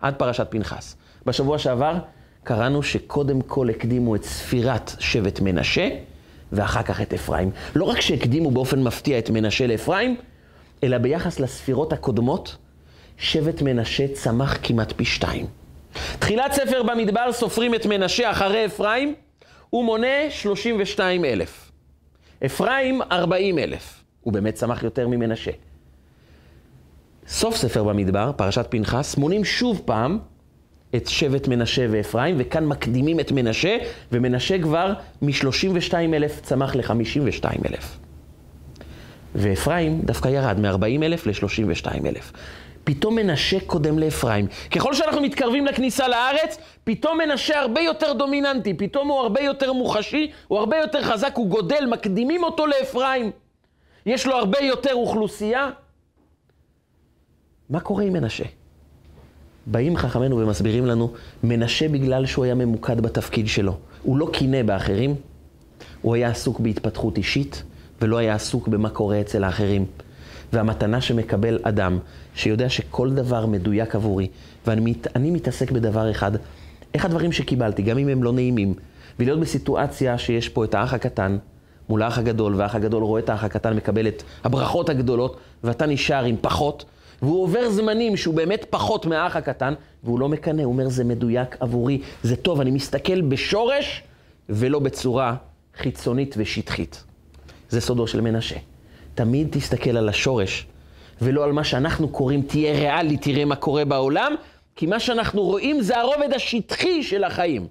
[0.00, 0.96] עד פרשת פנחס.
[1.26, 1.94] בשבוע שעבר
[2.44, 5.88] קראנו שקודם כל הקדימו את ספירת שבט מנשה,
[6.52, 7.50] ואחר כך את אפרים.
[7.74, 10.16] לא רק שהקדימו באופן מפתיע את מנשה לאפרים,
[10.84, 12.56] אלא ביחס לספירות הקודמות,
[13.18, 15.46] שבט מנשה צמח כמעט פי שתיים.
[16.18, 19.14] תחילת ספר במדבר סופרים את מנשה אחרי אפרים,
[19.70, 21.70] הוא מונה 32 אלף.
[22.46, 23.99] אפרים 40 אלף.
[24.20, 25.50] הוא באמת צמח יותר ממנשה.
[27.26, 30.18] סוף ספר במדבר, פרשת פנחס, מונים שוב פעם
[30.96, 33.76] את שבט מנשה ואפרים, וכאן מקדימים את מנשה,
[34.12, 37.98] ומנשה כבר מ-32 אלף צמח ל-52 אלף.
[39.34, 42.32] ואפרים דווקא ירד מ-40 אלף ל-32 אלף.
[42.84, 44.46] פתאום מנשה קודם לאפרים.
[44.70, 50.30] ככל שאנחנו מתקרבים לכניסה לארץ, פתאום מנשה הרבה יותר דומיננטי, פתאום הוא הרבה יותר מוחשי,
[50.48, 53.30] הוא הרבה יותר חזק, הוא גודל, מקדימים אותו לאפרים.
[54.06, 55.70] יש לו הרבה יותר אוכלוסייה.
[57.70, 58.44] מה קורה עם מנשה?
[59.66, 61.12] באים חכמינו ומסבירים לנו,
[61.44, 63.76] מנשה בגלל שהוא היה ממוקד בתפקיד שלו.
[64.02, 65.14] הוא לא קינא באחרים,
[66.02, 67.62] הוא היה עסוק בהתפתחות אישית,
[68.00, 69.86] ולא היה עסוק במה קורה אצל האחרים.
[70.52, 71.98] והמתנה שמקבל אדם,
[72.34, 74.28] שיודע שכל דבר מדויק עבורי,
[74.66, 76.32] ואני מת, מתעסק בדבר אחד,
[76.94, 78.74] איך הדברים שקיבלתי, גם אם הם לא נעימים,
[79.18, 81.38] ולהיות בסיטואציה שיש פה את האח הקטן
[81.90, 86.24] מול האח הגדול, והאח הגדול רואה את האח הקטן מקבל את הברכות הגדולות, ואתה נשאר
[86.24, 86.84] עם פחות,
[87.22, 89.74] והוא עובר זמנים שהוא באמת פחות מהאח הקטן,
[90.04, 94.02] והוא לא מקנא, הוא אומר, זה מדויק עבורי, זה טוב, אני מסתכל בשורש
[94.48, 95.34] ולא בצורה
[95.76, 97.04] חיצונית ושטחית.
[97.68, 98.56] זה סודו של מנשה.
[99.14, 100.66] תמיד תסתכל על השורש,
[101.22, 104.34] ולא על מה שאנחנו קוראים, תהיה ריאלי, תראה מה קורה בעולם,
[104.76, 107.66] כי מה שאנחנו רואים זה הרובד השטחי של החיים.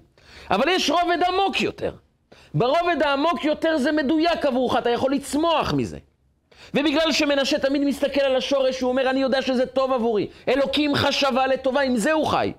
[0.50, 1.92] אבל יש רובד עמוק יותר.
[2.54, 5.98] ברובד העמוק יותר זה מדויק עבורך, אתה יכול לצמוח מזה.
[6.74, 10.26] ובגלל שמנשה תמיד מסתכל על השורש, הוא אומר, אני יודע שזה טוב עבורי.
[10.48, 12.52] אלוקים חשבה לטובה, עם זה הוא חי.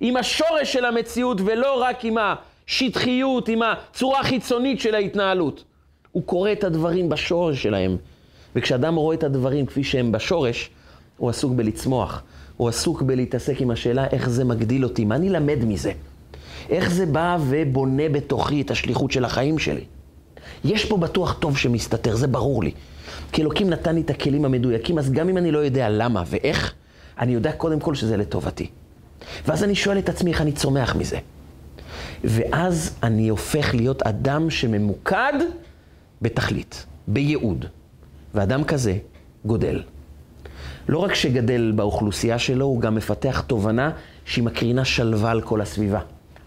[0.00, 5.64] עם השורש של המציאות, ולא רק עם השטחיות, עם הצורה החיצונית של ההתנהלות.
[6.12, 7.96] הוא קורא את הדברים בשורש שלהם.
[8.56, 10.70] וכשאדם רואה את הדברים כפי שהם בשורש,
[11.16, 12.22] הוא עסוק בלצמוח.
[12.56, 15.92] הוא עסוק בלהתעסק עם השאלה איך זה מגדיל אותי, מה אני למד מזה?
[16.70, 19.84] איך זה בא ובונה בתוכי את השליחות של החיים שלי?
[20.64, 22.72] יש פה בטוח טוב שמסתתר, זה ברור לי.
[23.32, 26.74] כי אלוקים נתן לי את הכלים המדויקים, אז גם אם אני לא יודע למה ואיך,
[27.18, 28.70] אני יודע קודם כל שזה לטובתי.
[29.46, 31.18] ואז אני שואל את עצמי איך אני צומח מזה.
[32.24, 35.32] ואז אני הופך להיות אדם שממוקד
[36.22, 37.64] בתכלית, בייעוד.
[38.34, 38.96] ואדם כזה
[39.44, 39.82] גודל.
[40.88, 43.90] לא רק שגדל באוכלוסייה שלו, הוא גם מפתח תובנה
[44.24, 46.00] שהיא מקרינה שלווה על כל הסביבה.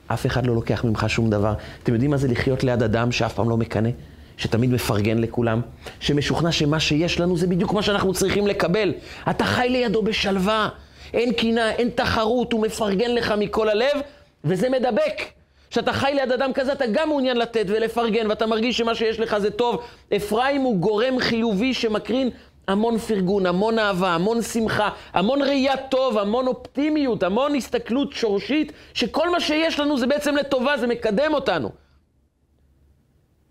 [0.08, 1.54] אף אחד לא לוקח ממך שום דבר.
[1.84, 3.90] אתם יודעים מה זה לחיות ליד אדם שאף פעם לא מקנא?
[4.38, 5.62] שתמיד מפרגן לכולם?
[6.00, 8.94] שמשוכנע שמה שיש לנו זה בדיוק מה שאנחנו צריכים לקבל.
[9.30, 10.70] אתה חי לידו בשלווה,
[11.14, 14.02] אין קינה, אין תחרות, הוא מפרגן לך מכל הלב,
[14.44, 15.22] וזה מדבק.
[15.70, 19.38] כשאתה חי ליד אדם כזה, אתה גם מעוניין לתת ולפרגן, ואתה מרגיש שמה שיש לך
[19.38, 19.82] זה טוב.
[20.16, 22.30] אפרים הוא גורם חיובי שמקרין
[22.68, 29.30] המון פרגון, המון אהבה, המון שמחה, המון ראייה טוב, המון אופטימיות, המון הסתכלות שורשית, שכל
[29.30, 31.70] מה שיש לנו זה בעצם לטובה, זה מקדם אותנו.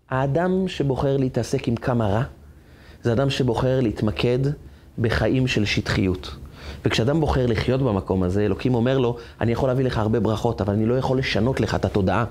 [0.09, 2.23] האדם שבוחר להתעסק עם כמה רע,
[3.03, 4.39] זה אדם שבוחר להתמקד
[4.99, 6.35] בחיים של שטחיות.
[6.85, 10.73] וכשאדם בוחר לחיות במקום הזה, אלוקים אומר לו, אני יכול להביא לך הרבה ברכות, אבל
[10.73, 12.25] אני לא יכול לשנות לך את התודעה.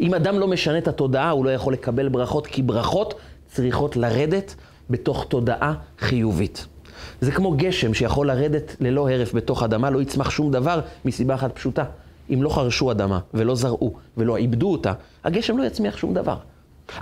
[0.00, 3.14] אם אדם לא משנה את התודעה, הוא לא יכול לקבל ברכות, כי ברכות
[3.46, 4.54] צריכות לרדת
[4.90, 6.66] בתוך תודעה חיובית.
[7.20, 11.52] זה כמו גשם שיכול לרדת ללא הרף בתוך אדמה, לא יצמח שום דבר מסיבה אחת
[11.54, 11.84] פשוטה.
[12.30, 14.92] אם לא חרשו אדמה ולא זרעו ולא עיבדו אותה,
[15.24, 16.36] הגשם לא יצמיח שום דבר.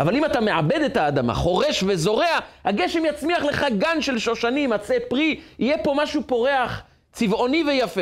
[0.01, 4.95] אבל אם אתה מעבד את האדמה, חורש וזורע, הגשם יצמיח לך גן של שושנים, עצי
[5.09, 8.01] פרי, יהיה פה משהו פורח, צבעוני ויפה.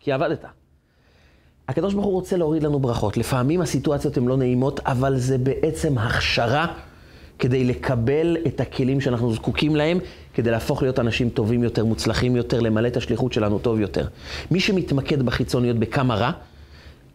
[0.00, 0.44] כי עבדת.
[1.68, 3.16] הקדוש ברוך הוא רוצה להוריד לנו ברכות.
[3.16, 6.66] לפעמים הסיטואציות הן לא נעימות, אבל זה בעצם הכשרה
[7.40, 9.98] כדי לקבל את הכלים שאנחנו זקוקים להם,
[10.34, 14.06] כדי להפוך להיות אנשים טובים יותר, מוצלחים יותר, למלא את השליחות שלנו טוב יותר.
[14.50, 16.30] מי שמתמקד בחיצוניות בכמה רע,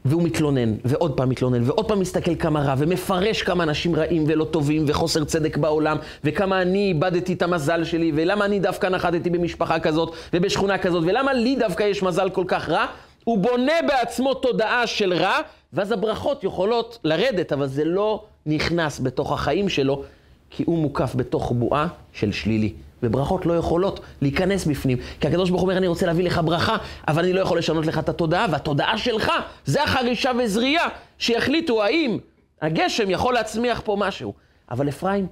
[0.06, 4.46] והוא מתלונן, ועוד פעם מתלונן, ועוד פעם מסתכל כמה רע, ומפרש כמה אנשים רעים ולא
[4.46, 9.80] טובים, וחוסר צדק בעולם, וכמה אני איבדתי את המזל שלי, ולמה אני דווקא נחתתי במשפחה
[9.80, 12.86] כזאת, ובשכונה כזאת, ולמה לי דווקא יש מזל כל כך רע,
[13.24, 15.38] הוא בונה בעצמו תודעה של רע,
[15.74, 20.04] ואז הברכות יכולות לרדת, אבל זה לא נכנס בתוך החיים שלו,
[20.50, 22.74] כי הוא מוקף בתוך בועה של שלילי.
[23.04, 24.98] וברכות לא יכולות להיכנס בפנים.
[25.20, 26.78] כי הקדוש ברוך הוא אומר, אני רוצה להביא לך ברכה,
[27.08, 29.32] אבל אני לא יכול לשנות לך את התודעה, והתודעה שלך
[29.66, 32.18] זה החרישה וזריעה, שיחליטו האם
[32.62, 34.34] הגשם יכול להצמיח פה משהו.
[34.72, 35.28] אבל אפרים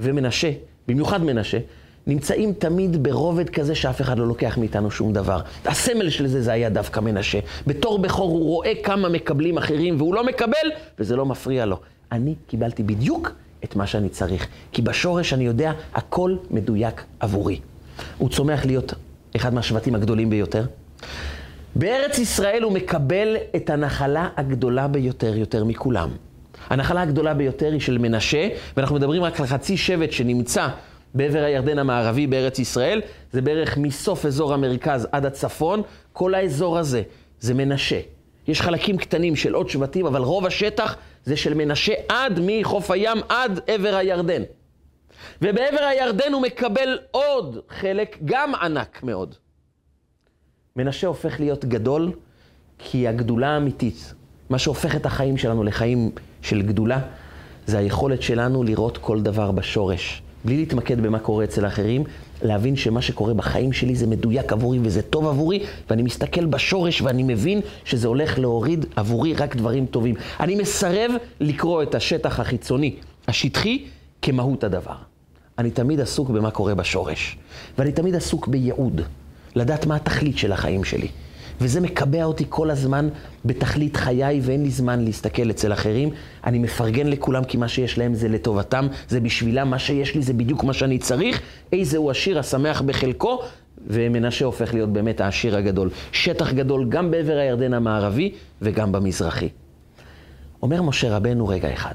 [0.00, 0.50] ומנשה,
[0.88, 1.58] במיוחד מנשה,
[2.06, 5.40] נמצאים תמיד ברובד כזה שאף אחד לא לוקח מאיתנו שום דבר.
[5.64, 7.38] הסמל של זה, זה היה דווקא מנשה.
[7.66, 11.80] בתור בכור הוא רואה כמה מקבלים אחרים, והוא לא מקבל, וזה לא מפריע לו.
[12.12, 13.32] אני קיבלתי בדיוק
[13.64, 17.60] את מה שאני צריך, כי בשורש אני יודע, הכל מדויק עבורי.
[18.18, 18.94] הוא צומח להיות
[19.36, 20.64] אחד מהשבטים הגדולים ביותר.
[21.76, 26.10] בארץ ישראל הוא מקבל את הנחלה הגדולה ביותר, יותר מכולם.
[26.70, 30.68] הנחלה הגדולה ביותר היא של מנשה, ואנחנו מדברים רק על חצי שבט שנמצא
[31.14, 33.00] בעבר הירדן המערבי בארץ ישראל,
[33.32, 37.02] זה בערך מסוף אזור המרכז עד הצפון, כל האזור הזה
[37.40, 38.00] זה מנשה.
[38.48, 43.18] יש חלקים קטנים של עוד שבטים, אבל רוב השטח זה של מנשה עד מחוף הים
[43.28, 44.42] עד עבר הירדן.
[45.42, 49.34] ובעבר הירדן הוא מקבל עוד חלק, גם ענק מאוד.
[50.76, 52.12] מנשה הופך להיות גדול
[52.78, 54.14] כי הגדולה האמיתית,
[54.50, 56.10] מה שהופך את החיים שלנו לחיים
[56.42, 57.00] של גדולה,
[57.66, 60.22] זה היכולת שלנו לראות כל דבר בשורש.
[60.44, 62.04] בלי להתמקד במה קורה אצל האחרים,
[62.42, 67.22] להבין שמה שקורה בחיים שלי זה מדויק עבורי וזה טוב עבורי, ואני מסתכל בשורש ואני
[67.22, 70.14] מבין שזה הולך להוריד עבורי רק דברים טובים.
[70.40, 72.94] אני מסרב לקרוא את השטח החיצוני,
[73.28, 73.84] השטחי,
[74.22, 74.94] כמהות הדבר.
[75.58, 77.36] אני תמיד עסוק במה קורה בשורש,
[77.78, 79.00] ואני תמיד עסוק בייעוד,
[79.56, 81.08] לדעת מה התכלית של החיים שלי.
[81.60, 83.08] וזה מקבע אותי כל הזמן
[83.44, 86.10] בתכלית חיי, ואין לי זמן להסתכל אצל אחרים.
[86.44, 90.32] אני מפרגן לכולם כי מה שיש להם זה לטובתם, זה בשבילם, מה שיש לי זה
[90.32, 91.40] בדיוק מה שאני צריך.
[91.72, 93.40] איזה הוא השיר השמח בחלקו,
[93.86, 95.90] ומנשה הופך להיות באמת העשיר הגדול.
[96.12, 99.48] שטח גדול גם בעבר הירדן המערבי וגם במזרחי.
[100.62, 101.94] אומר משה רבנו רגע אחד.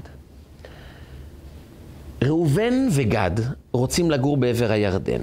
[2.24, 3.30] ראובן וגד
[3.72, 5.20] רוצים לגור בעבר הירדן.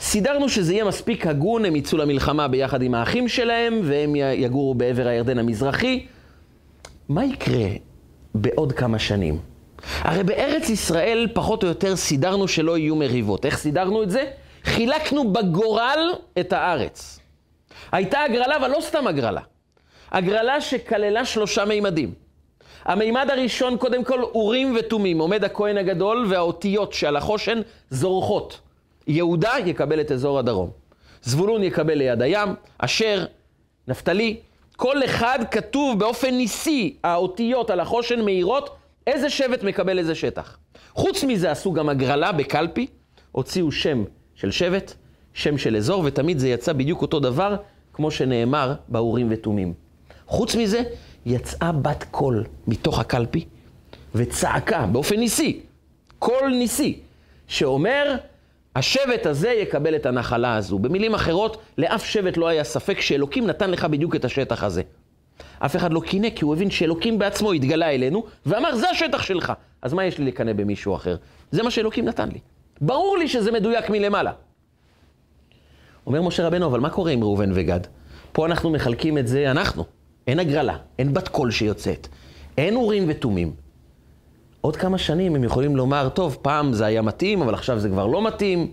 [0.00, 5.06] סידרנו שזה יהיה מספיק הגון, הם יצאו למלחמה ביחד עם האחים שלהם, והם יגורו בעבר
[5.06, 6.06] הירדן המזרחי.
[7.08, 7.68] מה יקרה
[8.34, 9.38] בעוד כמה שנים?
[10.00, 13.46] הרי בארץ ישראל פחות או יותר סידרנו שלא יהיו מריבות.
[13.46, 14.24] איך סידרנו את זה?
[14.64, 17.18] חילקנו בגורל את הארץ.
[17.92, 19.40] הייתה הגרלה, אבל לא סתם הגרלה.
[20.12, 22.12] הגרלה שכללה שלושה מימדים.
[22.84, 25.18] המימד הראשון, קודם כל, אורים ותומים.
[25.18, 28.60] עומד הכהן הגדול והאותיות שעל החושן זורחות.
[29.06, 30.70] יהודה יקבל את אזור הדרום.
[31.22, 33.24] זבולון יקבל ליד הים, אשר,
[33.88, 34.36] נפתלי,
[34.76, 40.58] כל אחד כתוב באופן ניסי, האותיות על החושן מאירות, איזה שבט מקבל איזה שטח.
[40.92, 42.86] חוץ מזה עשו גם הגרלה בקלפי,
[43.32, 44.92] הוציאו שם של שבט,
[45.34, 47.56] שם של אזור, ותמיד זה יצא בדיוק אותו דבר,
[47.92, 49.74] כמו שנאמר באורים ותומים.
[50.26, 50.82] חוץ מזה,
[51.26, 53.44] יצאה בת קול מתוך הקלפי,
[54.14, 55.60] וצעקה באופן ניסי,
[56.18, 56.98] קול ניסי,
[57.46, 58.16] שאומר,
[58.76, 60.78] השבט הזה יקבל את הנחלה הזו.
[60.78, 64.82] במילים אחרות, לאף שבט לא היה ספק שאלוקים נתן לך בדיוק את השטח הזה.
[65.58, 69.52] אף אחד לא קינא, כי הוא הבין שאלוקים בעצמו התגלה אלינו, ואמר, זה השטח שלך.
[69.82, 71.16] אז מה יש לי לקנא במישהו אחר?
[71.50, 72.38] זה מה שאלוקים נתן לי.
[72.80, 74.32] ברור לי שזה מדויק מלמעלה.
[76.06, 77.80] אומר משה רבנו, אבל מה קורה עם ראובן וגד?
[78.32, 79.84] פה אנחנו מחלקים את זה, אנחנו.
[80.26, 82.08] אין הגרלה, אין בת קול שיוצאת,
[82.58, 83.63] אין אורים ותומים.
[84.64, 88.06] עוד כמה שנים הם יכולים לומר, טוב, פעם זה היה מתאים, אבל עכשיו זה כבר
[88.06, 88.72] לא מתאים.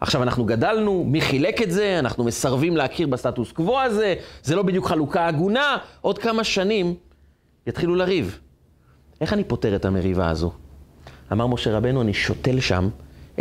[0.00, 1.98] עכשיו אנחנו גדלנו, מי חילק את זה?
[1.98, 5.76] אנחנו מסרבים להכיר בסטטוס קוו הזה, זה לא בדיוק חלוקה הגונה.
[6.00, 6.94] עוד כמה שנים
[7.66, 8.38] יתחילו לריב.
[9.20, 10.52] איך אני פותר את המריבה הזו?
[11.32, 12.88] אמר משה רבנו, אני שותל שם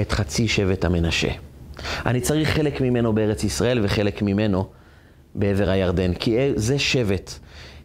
[0.01, 1.31] את חצי שבט המנשה.
[2.05, 4.65] אני צריך חלק ממנו בארץ ישראל וחלק ממנו
[5.35, 7.31] בעבר הירדן, כי זה שבט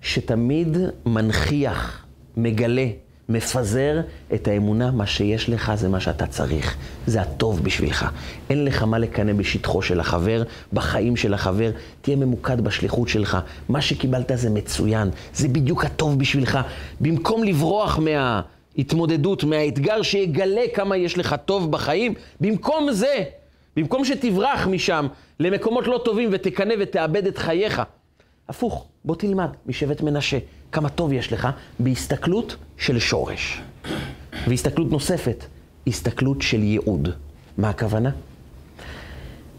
[0.00, 2.86] שתמיד מנכיח, מגלה,
[3.28, 4.00] מפזר
[4.34, 6.76] את האמונה, מה שיש לך זה מה שאתה צריך.
[7.06, 8.06] זה הטוב בשבילך.
[8.50, 11.70] אין לך מה לקנא בשטחו של החבר, בחיים של החבר.
[12.00, 13.38] תהיה ממוקד בשליחות שלך.
[13.68, 15.10] מה שקיבלת זה מצוין.
[15.34, 16.58] זה בדיוק הטוב בשבילך.
[17.00, 23.24] במקום לברוח מההתמודדות, מהאתגר שיגלה כמה יש לך טוב בחיים, במקום זה,
[23.76, 25.06] במקום שתברח משם
[25.40, 27.82] למקומות לא טובים ותקנא ותאבד את חייך,
[28.48, 30.38] הפוך, בוא תלמד משבט מנשה.
[30.72, 33.60] כמה טוב יש לך בהסתכלות של שורש.
[34.48, 35.44] והסתכלות נוספת,
[35.86, 37.08] הסתכלות של ייעוד.
[37.58, 38.10] מה הכוונה?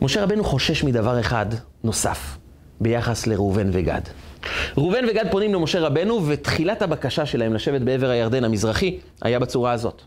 [0.02, 1.46] משה רבנו חושש מדבר אחד
[1.84, 2.38] נוסף
[2.82, 4.02] ביחס לראובן וגד.
[4.78, 10.02] ראובן וגד פונים למשה רבנו, ותחילת הבקשה שלהם לשבת בעבר הירדן המזרחי היה בצורה הזאת.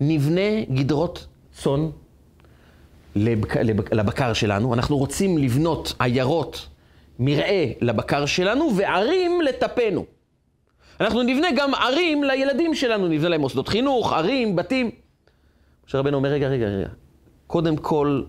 [0.00, 1.90] נבנה גדרות צאן
[3.16, 3.56] לבק...
[3.92, 6.68] לבקר שלנו, אנחנו רוצים לבנות עיירות
[7.18, 10.04] מרעה לבקר שלנו וערים לטפנו.
[11.00, 14.90] אנחנו נבנה גם ערים לילדים שלנו, נבנה להם מוסדות חינוך, ערים, בתים.
[15.86, 16.88] משה רבנו אומר, רגע, רגע, רגע.
[17.46, 18.22] קודם כל,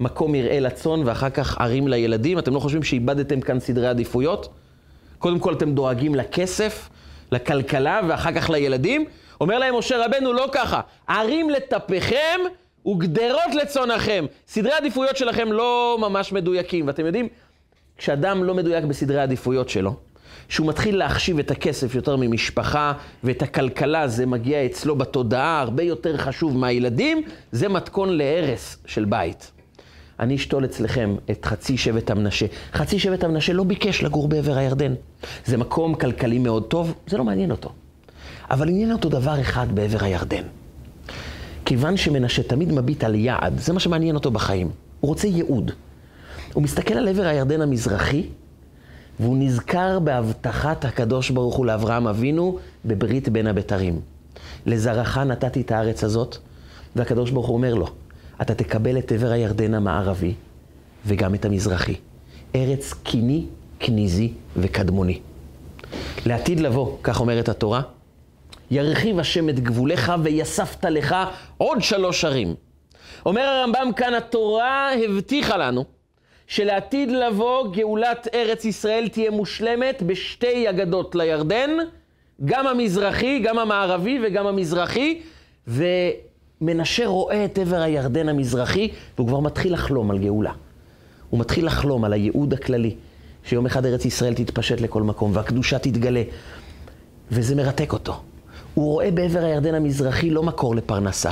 [0.00, 2.38] מקום מרעה לצאן ואחר כך ערים לילדים.
[2.38, 4.48] אתם לא חושבים שאיבדתם כאן סדרי עדיפויות?
[5.18, 6.88] קודם כל אתם דואגים לכסף,
[7.32, 9.04] לכלכלה ואחר כך לילדים?
[9.40, 10.80] אומר להם משה רבנו, לא ככה.
[11.08, 12.40] ערים לטפכם
[12.86, 14.26] וגדרות לצונכם.
[14.46, 17.28] סדרי העדיפויות שלכם לא ממש מדויקים, ואתם יודעים,
[18.02, 19.94] כשאדם לא מדויק בסדרי העדיפויות שלו,
[20.48, 22.92] שהוא מתחיל להחשיב את הכסף יותר ממשפחה,
[23.24, 27.22] ואת הכלכלה, זה מגיע אצלו בתודעה הרבה יותר חשוב מהילדים,
[27.52, 29.50] זה מתכון להרס של בית.
[30.20, 32.46] אני אשתול אצלכם את חצי שבט המנשה.
[32.72, 34.94] חצי שבט המנשה לא ביקש לגור בעבר הירדן.
[35.44, 37.72] זה מקום כלכלי מאוד טוב, זה לא מעניין אותו.
[38.50, 40.44] אבל עניין אותו דבר אחד בעבר הירדן.
[41.64, 44.70] כיוון שמנשה תמיד מביט על יעד, זה מה שמעניין אותו בחיים.
[45.00, 45.72] הוא רוצה ייעוד.
[46.52, 48.26] הוא מסתכל על עבר הירדן המזרחי,
[49.20, 54.00] והוא נזכר בהבטחת הקדוש ברוך הוא לאברהם אבינו בברית בין הבתרים.
[54.66, 56.36] לזרעך נתתי את הארץ הזאת,
[56.96, 57.86] והקדוש ברוך הוא אומר לו,
[58.42, 60.34] אתה תקבל את עבר הירדן המערבי
[61.06, 61.94] וגם את המזרחי.
[62.54, 63.46] ארץ קיני,
[63.80, 65.20] כניזי וקדמוני.
[66.26, 67.82] לעתיד לבוא, כך אומרת התורה,
[68.70, 71.16] ירחיב השם את גבוליך ויספת לך
[71.58, 72.54] עוד שלוש ערים.
[73.26, 75.84] אומר הרמב"ם כאן, התורה הבטיחה לנו
[76.52, 81.70] שלעתיד לבוא גאולת ארץ ישראל תהיה מושלמת בשתי אגדות לירדן,
[82.44, 85.20] גם המזרחי, גם המערבי וגם המזרחי,
[85.68, 90.52] ומנשה רואה את עבר הירדן המזרחי, והוא כבר מתחיל לחלום על גאולה.
[91.30, 92.94] הוא מתחיל לחלום על הייעוד הכללי,
[93.44, 96.22] שיום אחד ארץ ישראל תתפשט לכל מקום והקדושה תתגלה,
[97.30, 98.20] וזה מרתק אותו.
[98.74, 101.30] הוא רואה בעבר הירדן המזרחי לא מקור לפרנסה,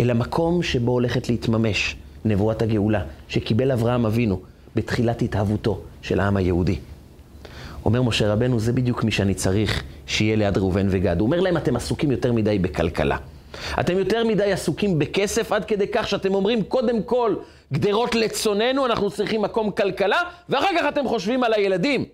[0.00, 4.40] אלא מקום שבו הולכת להתממש נבואת הגאולה, שקיבל אברהם אבינו
[4.76, 6.78] בתחילת התהוותו של העם היהודי.
[7.84, 11.20] אומר משה רבנו, זה בדיוק מי שאני צריך שיהיה ליד ראובן וגד.
[11.20, 13.16] הוא אומר להם, אתם עסוקים יותר מדי בכלכלה.
[13.80, 17.34] אתם יותר מדי עסוקים בכסף, עד כדי כך שאתם אומרים, קודם כל,
[17.72, 22.04] גדרות לצוננו, אנחנו צריכים מקום כלכלה, ואחר כך אתם חושבים על הילדים.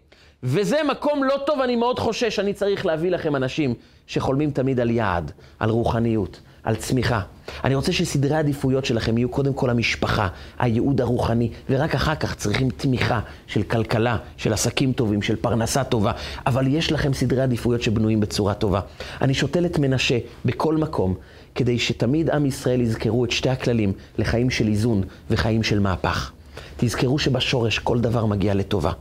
[0.42, 3.74] וזה מקום לא טוב, אני מאוד חושש, אני צריך להביא לכם אנשים
[4.06, 7.20] שחולמים תמיד על יעד, על רוחניות, על צמיחה.
[7.64, 12.70] אני רוצה שסדרי העדיפויות שלכם יהיו קודם כל המשפחה, הייעוד הרוחני, ורק אחר כך צריכים
[12.70, 16.12] תמיכה של כלכלה, של עסקים טובים, של פרנסה טובה,
[16.46, 18.80] אבל יש לכם סדרי עדיפויות שבנויים בצורה טובה.
[19.22, 21.14] אני שותל את מנשה בכל מקום,
[21.54, 26.32] כדי שתמיד עם ישראל יזכרו את שתי הכללים לחיים של איזון וחיים של מהפך.
[26.76, 28.92] תזכרו שבשורש כל דבר מגיע לטובה.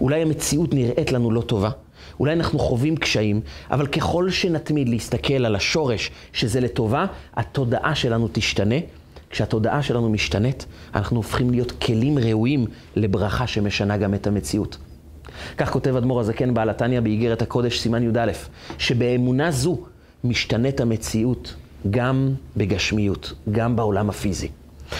[0.00, 1.70] אולי המציאות נראית לנו לא טובה,
[2.22, 8.74] אולי אנחנו חווים קשיים, אבל ככל שנתמיד להסתכל על השורש שזה לטובה, התודעה שלנו תשתנה.
[9.30, 12.66] כשהתודעה שלנו משתנית, אנחנו הופכים להיות כלים ראויים
[12.96, 14.76] לברכה שמשנה גם את המציאות.
[15.56, 18.32] כך כותב אדמו"ר הזקן בעל התניא באיגרת הקודש, סימן י"א,
[18.78, 19.78] שבאמונה זו
[20.24, 21.54] משתנית המציאות
[21.90, 24.48] גם בגשמיות, גם בעולם הפיזי.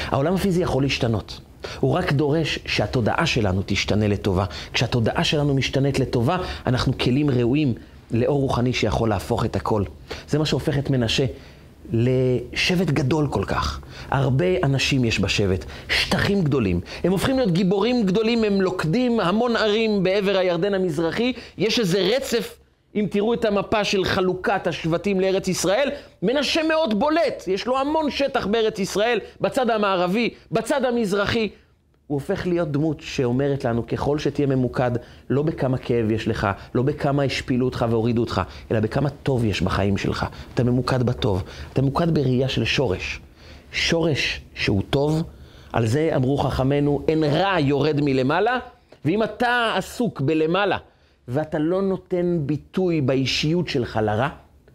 [0.07, 1.41] העולם הפיזי יכול להשתנות.
[1.81, 4.45] הוא רק דורש שהתודעה שלנו תשתנה לטובה.
[4.73, 7.75] כשהתודעה שלנו משתנית לטובה, אנחנו כלים ראויים
[8.11, 9.85] לאור רוחני שיכול להפוך את הכל.
[10.29, 11.25] זה מה שהופך את מנשה
[11.93, 13.81] לשבט גדול כל כך.
[14.11, 16.81] הרבה אנשים יש בשבט, שטחים גדולים.
[17.05, 21.33] הם הופכים להיות גיבורים גדולים, הם לוכדים המון ערים בעבר הירדן המזרחי.
[21.59, 22.57] יש איזה רצף
[22.95, 25.91] אם תראו את המפה של חלוקת השבטים לארץ ישראל,
[26.23, 31.49] מנשה מאוד בולט, יש לו המון שטח בארץ ישראל, בצד המערבי, בצד המזרחי.
[32.07, 34.91] הוא הופך להיות דמות שאומרת לנו, ככל שתהיה ממוקד,
[35.31, 39.63] לא בכמה כאב יש לך, לא בכמה השפילו אותך והורידו אותך, אלא בכמה טוב יש
[39.63, 40.27] בחיים שלך.
[40.55, 43.21] אתה ממוקד בטוב, אתה ממוקד בראייה של שורש.
[43.73, 45.23] שורש שהוא טוב,
[45.73, 48.59] על זה אמרו חכמינו, אין רע יורד מלמעלה,
[49.05, 50.77] ואם אתה עסוק בלמעלה,
[51.29, 54.29] ואתה לא נותן ביטוי באישיות שלך לרע,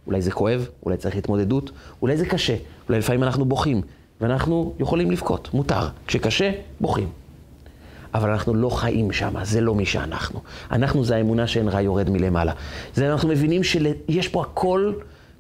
[0.08, 1.72] אולי זה כואב, אולי צריך התמודדות,
[2.02, 2.56] אולי זה קשה,
[2.88, 3.82] אולי לפעמים אנחנו בוכים,
[4.22, 5.88] ואנחנו יכולים לבכות, מותר.
[6.08, 7.10] כשקשה, בוכים.
[8.14, 10.40] אבל אנחנו לא חיים שם, זה לא מי שאנחנו.
[10.72, 12.54] אנחנו זה האמונה שאין רע יורד מלמעלה.
[12.94, 14.94] זה אנחנו מבינים שיש פה הכל,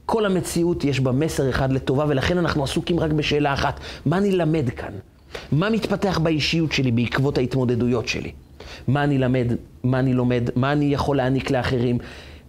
[0.05, 4.31] כל המציאות יש בה מסר אחד לטובה, ולכן אנחנו עסוקים רק בשאלה אחת, מה אני
[4.31, 4.93] למד כאן?
[5.51, 8.31] מה מתפתח באישיות שלי בעקבות ההתמודדויות שלי?
[8.87, 9.47] מה אני למד,
[9.83, 11.97] מה אני לומד, מה אני יכול להעניק לאחרים,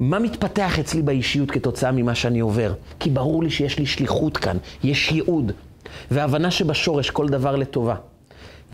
[0.00, 2.72] מה מתפתח אצלי באישיות כתוצאה ממה שאני עובר.
[3.00, 5.52] כי ברור לי שיש לי שליחות כאן, יש ייעוד,
[6.10, 7.94] והבנה שבשורש כל דבר לטובה.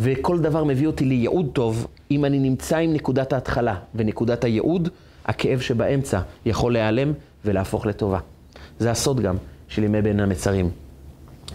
[0.00, 4.88] וכל דבר מביא אותי לייעוד טוב, אם אני נמצא עם נקודת ההתחלה ונקודת הייעוד,
[5.24, 7.12] הכאב שבאמצע יכול להיעלם
[7.44, 8.18] ולהפוך לטובה.
[8.78, 9.36] זה הסוד גם
[9.68, 10.70] של ימי בין המצרים.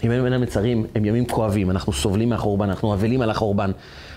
[0.02, 3.70] ימי בין המצרים הם ימים כואבים, אנחנו סובלים מהחורבן, אנחנו אבלים על החורבן.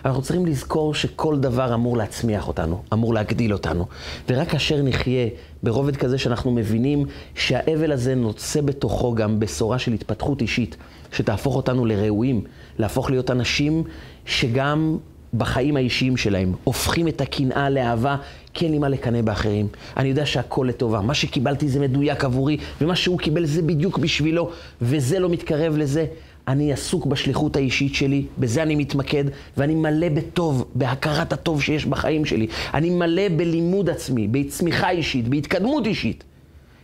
[0.06, 3.86] אנחנו צריכים לזכור שכל דבר אמור להצמיח אותנו, אמור להגדיל אותנו.
[4.30, 5.28] ורק כאשר נחיה
[5.64, 10.78] ברובד כזה שאנחנו מבינים שהאבל הזה נוצא בתוכו גם בשורה של התפתחות אישית,
[11.12, 12.42] שתהפוך אותנו לראויים,
[12.80, 13.84] להפוך להיות אנשים
[14.26, 14.98] שגם
[15.34, 18.16] בחיים האישיים שלהם, הופכים את הקנאה לאהבה,
[18.54, 19.68] כי אין לי מה לקנא באחרים.
[19.98, 21.02] אני יודע שהכל לטובה.
[21.02, 24.50] מה שקיבלתי זה מדויק עבורי, ומה שהוא קיבל זה בדיוק בשבילו,
[24.82, 26.06] וזה לא מתקרב לזה.
[26.48, 29.24] אני עסוק בשליחות האישית שלי, בזה אני מתמקד,
[29.58, 32.48] ואני מלא בטוב, בהכרת הטוב שיש בחיים שלי.
[32.74, 36.24] אני מלא בלימוד עצמי, בצמיחה אישית, בהתקדמות אישית.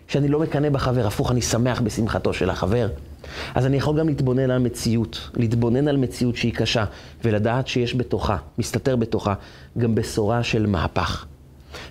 [0.07, 2.89] שאני לא מקנא בחבר, הפוך, אני שמח בשמחתו של החבר.
[3.55, 6.85] אז אני יכול גם להתבונן על מציאות, להתבונן על מציאות שהיא קשה,
[7.23, 9.33] ולדעת שיש בתוכה, מסתתר בתוכה,
[9.77, 11.25] גם בשורה של מהפך.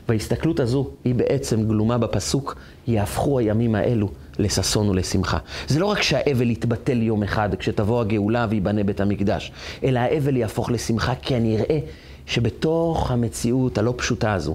[0.09, 2.57] וההסתכלות הזו היא בעצם גלומה בפסוק,
[2.87, 4.09] יהפכו הימים האלו
[4.39, 5.39] לששון ולשמחה.
[5.69, 9.53] זה לא רק שהאבל יתבטל יום אחד כשתבוא הגאולה וייבנה בית המקדש,
[9.85, 11.79] אלא האבל יהפוך לשמחה, כי אני אראה
[12.27, 14.55] שבתוך המציאות הלא פשוטה הזו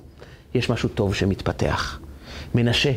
[0.54, 2.00] יש משהו טוב שמתפתח.
[2.56, 2.92] מנשה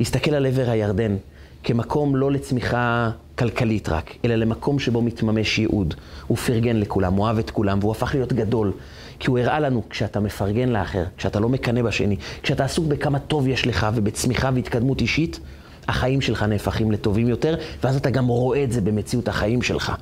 [0.00, 1.16] הסתכל על עבר הירדן
[1.64, 5.94] כמקום לא לצמיחה כלכלית רק, אלא למקום שבו מתממש ייעוד.
[6.26, 8.72] הוא פרגן לכולם, הוא אהב את כולם, והוא הפך להיות גדול.
[9.18, 13.48] כי הוא הראה לנו, כשאתה מפרגן לאחר, כשאתה לא מקנא בשני, כשאתה עסוק בכמה טוב
[13.48, 15.40] יש לך ובצמיחה והתקדמות אישית,
[15.88, 17.54] החיים שלך נהפכים לטובים יותר,
[17.84, 19.92] ואז אתה גם רואה את זה במציאות החיים שלך.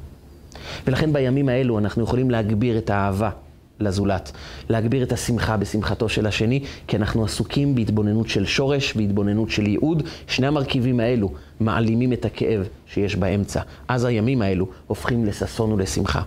[0.87, 3.31] ולכן בימים האלו אנחנו יכולים להגביר את האהבה
[3.81, 4.33] לזולת,
[4.69, 10.03] להגביר את השמחה בשמחתו של השני, כי אנחנו עסוקים בהתבוננות של שורש והתבוננות של ייעוד.
[10.27, 13.61] שני המרכיבים האלו מעלימים את הכאב שיש באמצע.
[13.89, 16.23] אז הימים האלו הופכים לששון ולשמחה.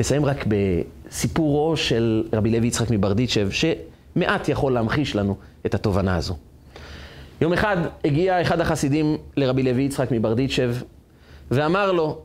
[0.00, 5.36] נסיים רק בסיפורו של רבי לוי יצחק מברדיצ'ב, שמעט יכול להמחיש לנו
[5.66, 6.36] את התובנה הזו.
[7.40, 10.74] יום אחד הגיע אחד החסידים לרבי לוי יצחק מברדיצ'ב
[11.50, 12.22] ואמר לו,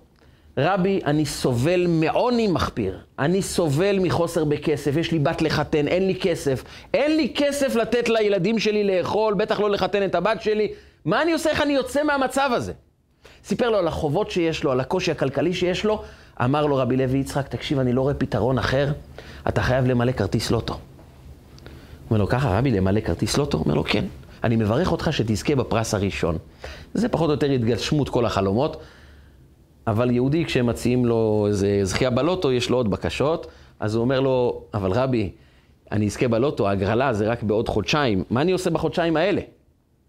[0.57, 6.15] רבי, אני סובל מעוני מחפיר, אני סובל מחוסר בכסף, יש לי בת לחתן, אין לי
[6.15, 10.67] כסף, אין לי כסף לתת לילדים שלי לאכול, בטח לא לחתן את הבת שלי,
[11.05, 12.73] מה אני עושה, איך אני יוצא מהמצב הזה?
[13.43, 16.03] סיפר לו על החובות שיש לו, על הקושי הכלכלי שיש לו,
[16.43, 18.91] אמר לו רבי לוי יצחק, תקשיב, אני לא רואה פתרון אחר,
[19.47, 20.77] אתה חייב למלא כרטיס לוטו.
[22.09, 23.57] אומר לו, ככה רבי, למלא כרטיס לוטו?
[23.57, 24.05] אומר לו, כן.
[24.43, 26.37] אני מברך אותך שתזכה בפרס הראשון.
[26.93, 28.81] זה פחות או יותר התגשמות כל החלומות,
[29.87, 33.47] אבל יהודי, כשהם מציעים לו איזה זכייה בלוטו, יש לו עוד בקשות,
[33.79, 35.31] אז הוא אומר לו, אבל רבי,
[35.91, 39.41] אני אזכה בלוטו, ההגרלה זה רק בעוד חודשיים, מה אני עושה בחודשיים האלה?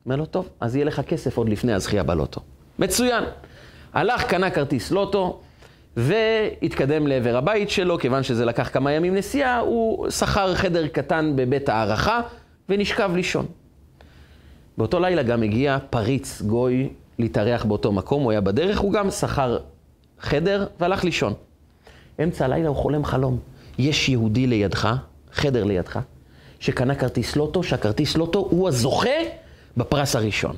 [0.07, 2.41] אומר לו, טוב, אז יהיה לך כסף עוד לפני הזכייה בלוטו.
[2.79, 3.25] מצוין.
[3.93, 5.41] הלך, קנה כרטיס לוטו,
[5.97, 11.69] והתקדם לעבר הבית שלו, כיוון שזה לקח כמה ימים נסיעה, הוא שכר חדר קטן בבית
[11.69, 12.21] הערכה
[12.69, 13.47] ונשכב לישון.
[14.79, 19.59] באותו לילה גם הגיע פריץ גוי להתארח באותו מקום, הוא היה בדרך, הוא גם שכר
[20.21, 21.33] חדר והלך לישון.
[22.23, 23.39] אמצע הלילה הוא חולם חלום.
[23.79, 24.97] יש יהודי לידך,
[25.33, 25.99] חדר לידך,
[26.61, 29.11] שקנה כרטיס לוטו, שהכרטיס לוטו הוא הזוכה
[29.77, 30.57] בפרס הראשון.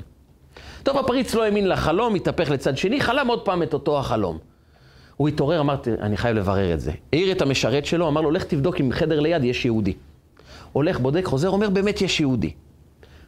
[0.82, 4.38] טוב, הפריץ לא האמין לחלום, התהפך לצד שני, חלם עוד פעם את אותו החלום.
[5.16, 6.92] הוא התעורר, אמרתי, אני חייב לברר את זה.
[7.12, 9.92] העיר את המשרת שלו, אמר לו, לך תבדוק אם חדר ליד יש יהודי.
[10.72, 12.50] הולך, בודק, חוזר, אומר, באמת יש יהודי.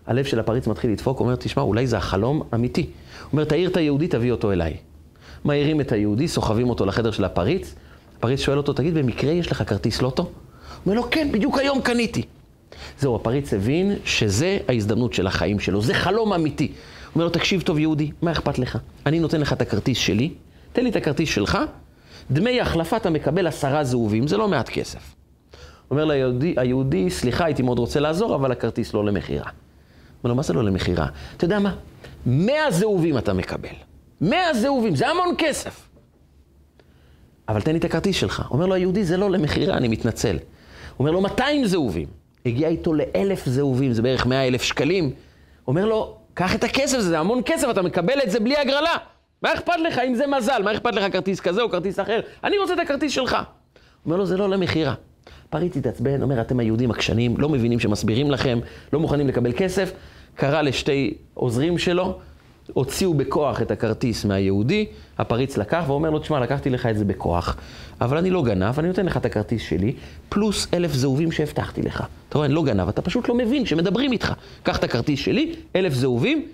[0.08, 2.86] הלב של הפריץ מתחיל לדפוק, אומר, תשמע, אולי זה החלום אמיתי.
[3.32, 4.76] אומר, תעיר את היהודי, תביא אותו אליי.
[5.44, 7.74] מעירים את היהודי, סוחבים אותו לחדר של הפריץ.
[8.18, 10.22] הפריץ שואל אותו, תגיד, במקרה יש לך כרטיס לוטו?
[10.22, 10.30] הוא
[10.86, 12.22] אומר לו, כן, בדיוק היום קניתי.
[12.98, 16.66] זהו, הפריץ הבין שזה ההזדמנות של החיים שלו, זה חלום אמיתי.
[16.66, 16.74] הוא
[17.14, 18.78] אומר לו, תקשיב טוב, יהודי, מה אכפת לך?
[19.06, 20.30] אני נותן לך את הכרטיס שלי,
[20.72, 21.58] תן לי את הכרטיס שלך,
[22.30, 25.14] דמי החלפה אתה מקבל עשרה זהובים, זה לא מעט כסף.
[25.90, 29.50] אומר ליהודי, היהודי, סליחה, הייתי מאוד רוצה לעזור, אבל הכרטיס לא למכירה.
[30.24, 31.06] אומר לו, מה זה לא למכירה?
[31.36, 31.74] אתה יודע מה?
[32.26, 33.68] מאה זהובים אתה מקבל.
[34.20, 35.88] מאה זהובים, זה המון כסף.
[37.48, 38.42] אבל תן לי את הכרטיס שלך.
[38.50, 40.36] אומר לו היהודי, זה לא למכירה, אני מתנצל.
[40.98, 42.06] אומר לו, 200 זהובים.
[42.46, 45.10] הגיע איתו לאלף זהובים, זה בערך 100 אלף שקלים.
[45.66, 48.96] אומר לו, קח את הכסף, זה המון כסף, אתה מקבל את זה בלי הגרלה.
[49.42, 50.62] מה אכפת לך אם זה מזל?
[50.64, 52.20] מה אכפת לך כרטיס כזה או כרטיס אחר?
[52.44, 53.36] אני רוצה את הכרטיס שלך.
[54.06, 54.94] אומר לו, זה לא למכירה.
[55.50, 58.58] פריץ התעצבן, אומר, אתם היהודים עקשנים, לא מבינים שמסבירים לכם,
[58.92, 59.92] לא מוכנים לקבל כסף.
[60.34, 62.18] קרא לשתי עוזרים שלו,
[62.72, 64.86] הוציאו בכוח את הכרטיס מהיהודי,
[65.18, 67.56] הפריץ לקח ואומר לו, תשמע, לקחתי לך את זה בכוח,
[68.00, 69.94] אבל אני לא גנב, אני נותן לך את הכרטיס שלי,
[70.28, 72.04] פלוס אלף זהובים שהבטחתי לך.
[72.28, 74.32] אתה רואה, אני לא גנב, אתה פשוט לא מבין שמדברים איתך.
[74.62, 76.46] קח את הכרטיס שלי, אלף זהובים,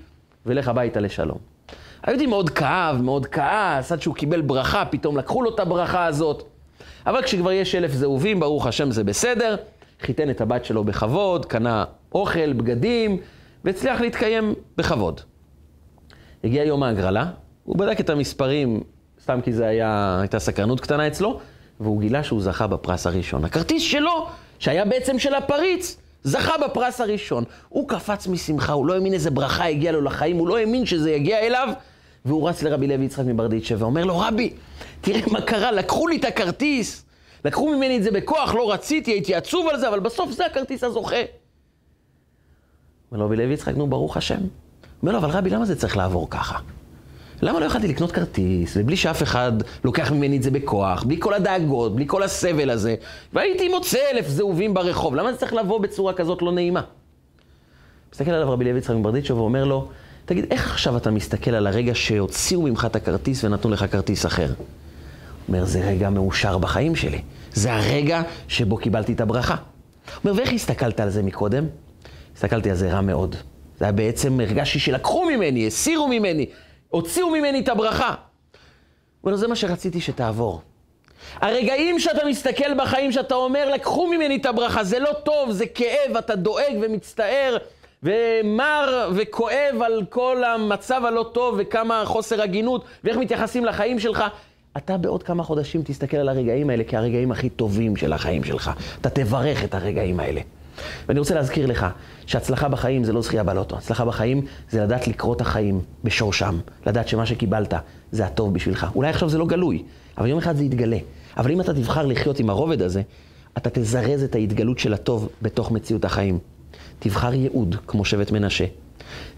[0.47, 1.39] ולך הביתה לשלום.
[2.03, 6.54] היהודי מאוד כאב, מאוד כעס, עד שהוא קיבל ברכה, פתאום לקחו לו את הברכה הזאת.
[7.07, 9.57] אבל כשכבר יש אלף זהובים, ברוך השם זה בסדר.
[10.01, 13.19] חיתן את הבת שלו בכבוד, קנה אוכל, בגדים,
[13.65, 15.21] והצליח להתקיים בכבוד.
[16.45, 17.27] הגיע יום ההגרלה,
[17.65, 18.81] הוא בדק את המספרים,
[19.23, 21.41] סתם כי היה, הייתה סקרנות קטנה אצלו,
[21.81, 23.45] והוא גילה שהוא זכה בפרס הראשון.
[23.45, 24.27] הכרטיס שלו,
[24.59, 27.45] שהיה בעצם של הפריץ, זכה בפרס הראשון.
[27.69, 31.11] הוא קפץ משמחה, הוא לא האמין איזה ברכה הגיעה לו לחיים, הוא לא האמין שזה
[31.11, 31.69] יגיע אליו,
[32.25, 34.53] והוא רץ לרבי לוי יצחק מברדיצ'ה ואומר לו, רבי,
[35.05, 37.05] תראה מה קרה, לקחו לי את הכרטיס,
[37.45, 40.85] לקחו ממני את זה בכוח, לא רציתי, הייתי עצוב על זה, אבל בסוף זה הכרטיס
[40.85, 41.17] הזוכה.
[43.13, 44.41] אומר לו רבי לוי יצחק, נו, ברוך השם.
[45.03, 46.59] אומר לו, אבל רבי, למה זה צריך לעבור ככה?
[47.43, 49.53] למה לא יכולתי לקנות כרטיס, ובלי שאף אחד
[49.85, 52.95] לוקח ממני את זה בכוח, בלי כל הדאגות, בלי כל הסבל הזה,
[53.33, 56.83] והייתי מוצא אלף זהובים ברחוב, למה זה צריך לבוא בצורה כזאת לא נעימה?
[58.13, 59.89] מסתכל עליו רבי לוי יצחק מברדיצ'וב ואומר לו,
[60.25, 64.49] תגיד, איך עכשיו אתה מסתכל על הרגע שהוציאו ממך את הכרטיס ונתנו לך כרטיס אחר?
[65.49, 67.23] אומר, זה רגע מאושר בחיים שלי.
[67.53, 69.57] זה הרגע שבו קיבלתי את הברכה.
[70.25, 71.67] אומר, ואיך הסתכלת על זה מקודם?
[72.37, 73.37] הסתכלתי על זה רע מאוד.
[73.79, 76.47] זה היה בעצם, הרגשתי שלקחו ממני, הסירו ממני,
[76.89, 78.15] הוציאו ממני את הברכה.
[79.25, 80.63] אומר, זה מה שרציתי שתעבור.
[81.41, 86.17] הרגעים שאתה מסתכל בחיים, שאתה אומר, לקחו ממני את הברכה, זה לא טוב, זה כאב,
[86.19, 87.57] אתה דואג ומצטער,
[88.03, 94.25] ומר וכואב על כל המצב הלא טוב, וכמה חוסר הגינות, ואיך מתייחסים לחיים שלך.
[94.77, 98.71] אתה בעוד כמה חודשים תסתכל על הרגעים האלה כהרגעים הכי טובים של החיים שלך.
[99.01, 100.41] אתה תברך את הרגעים האלה.
[101.09, 101.87] ואני רוצה להזכיר לך
[102.27, 103.77] שהצלחה בחיים זה לא זכייה בלוטו.
[103.77, 106.59] הצלחה בחיים זה לדעת לקרוא את החיים בשורשם.
[106.87, 107.75] לדעת שמה שקיבלת
[108.13, 108.87] זה הטוב בשבילך.
[108.95, 109.83] אולי עכשיו זה לא גלוי,
[110.19, 110.99] אבל יום אחד זה יתגלה.
[111.37, 113.03] אבל אם אתה תבחר לחיות עם הרובד הזה,
[113.57, 116.39] אתה תזרז את ההתגלות של הטוב בתוך מציאות החיים.
[116.99, 118.65] תבחר ייעוד, כמו שבט מנשה.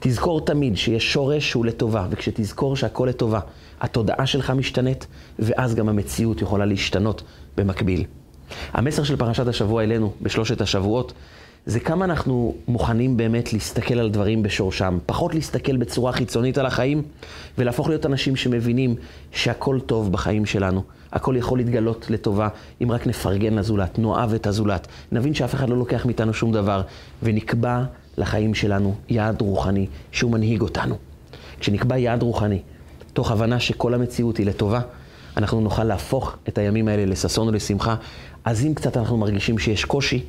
[0.00, 3.40] תזכור תמיד שיש שורש שהוא לטובה, וכשתזכור שהכל לטובה,
[3.80, 5.06] התודעה שלך משתנית,
[5.38, 7.22] ואז גם המציאות יכולה להשתנות
[7.56, 8.04] במקביל.
[8.72, 11.12] המסר של פרשת השבוע אלינו, בשלושת השבועות,
[11.66, 17.02] זה כמה אנחנו מוכנים באמת להסתכל על דברים בשורשם, פחות להסתכל בצורה חיצונית על החיים,
[17.58, 18.94] ולהפוך להיות אנשים שמבינים
[19.32, 20.82] שהכל טוב בחיים שלנו.
[21.12, 22.48] הכל יכול להתגלות לטובה,
[22.82, 26.82] אם רק נפרגן לזולת, נאהב את הזולת, נבין שאף אחד לא לוקח מאיתנו שום דבר,
[27.22, 27.84] ונקבע
[28.18, 30.96] לחיים שלנו יעד רוחני שהוא מנהיג אותנו.
[31.60, 32.60] כשנקבע יעד רוחני,
[33.16, 34.80] תוך הבנה שכל המציאות היא לטובה,
[35.36, 37.94] אנחנו נוכל להפוך את הימים האלה לששון ולשמחה.
[38.44, 40.22] אז אם קצת אנחנו מרגישים שיש קושי,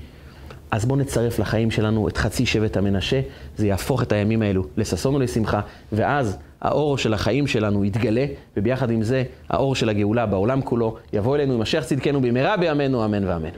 [0.71, 3.21] אז בואו נצרף לחיים שלנו את חצי שבט המנשה,
[3.57, 5.61] זה יהפוך את הימים האלו לששון ולשמחה,
[5.91, 8.25] ואז האור של החיים שלנו יתגלה,
[8.57, 13.05] וביחד עם זה האור של הגאולה בעולם כולו יבוא אלינו עם משיח צדקנו במהרה בימינו,
[13.05, 13.49] אמן ואמן.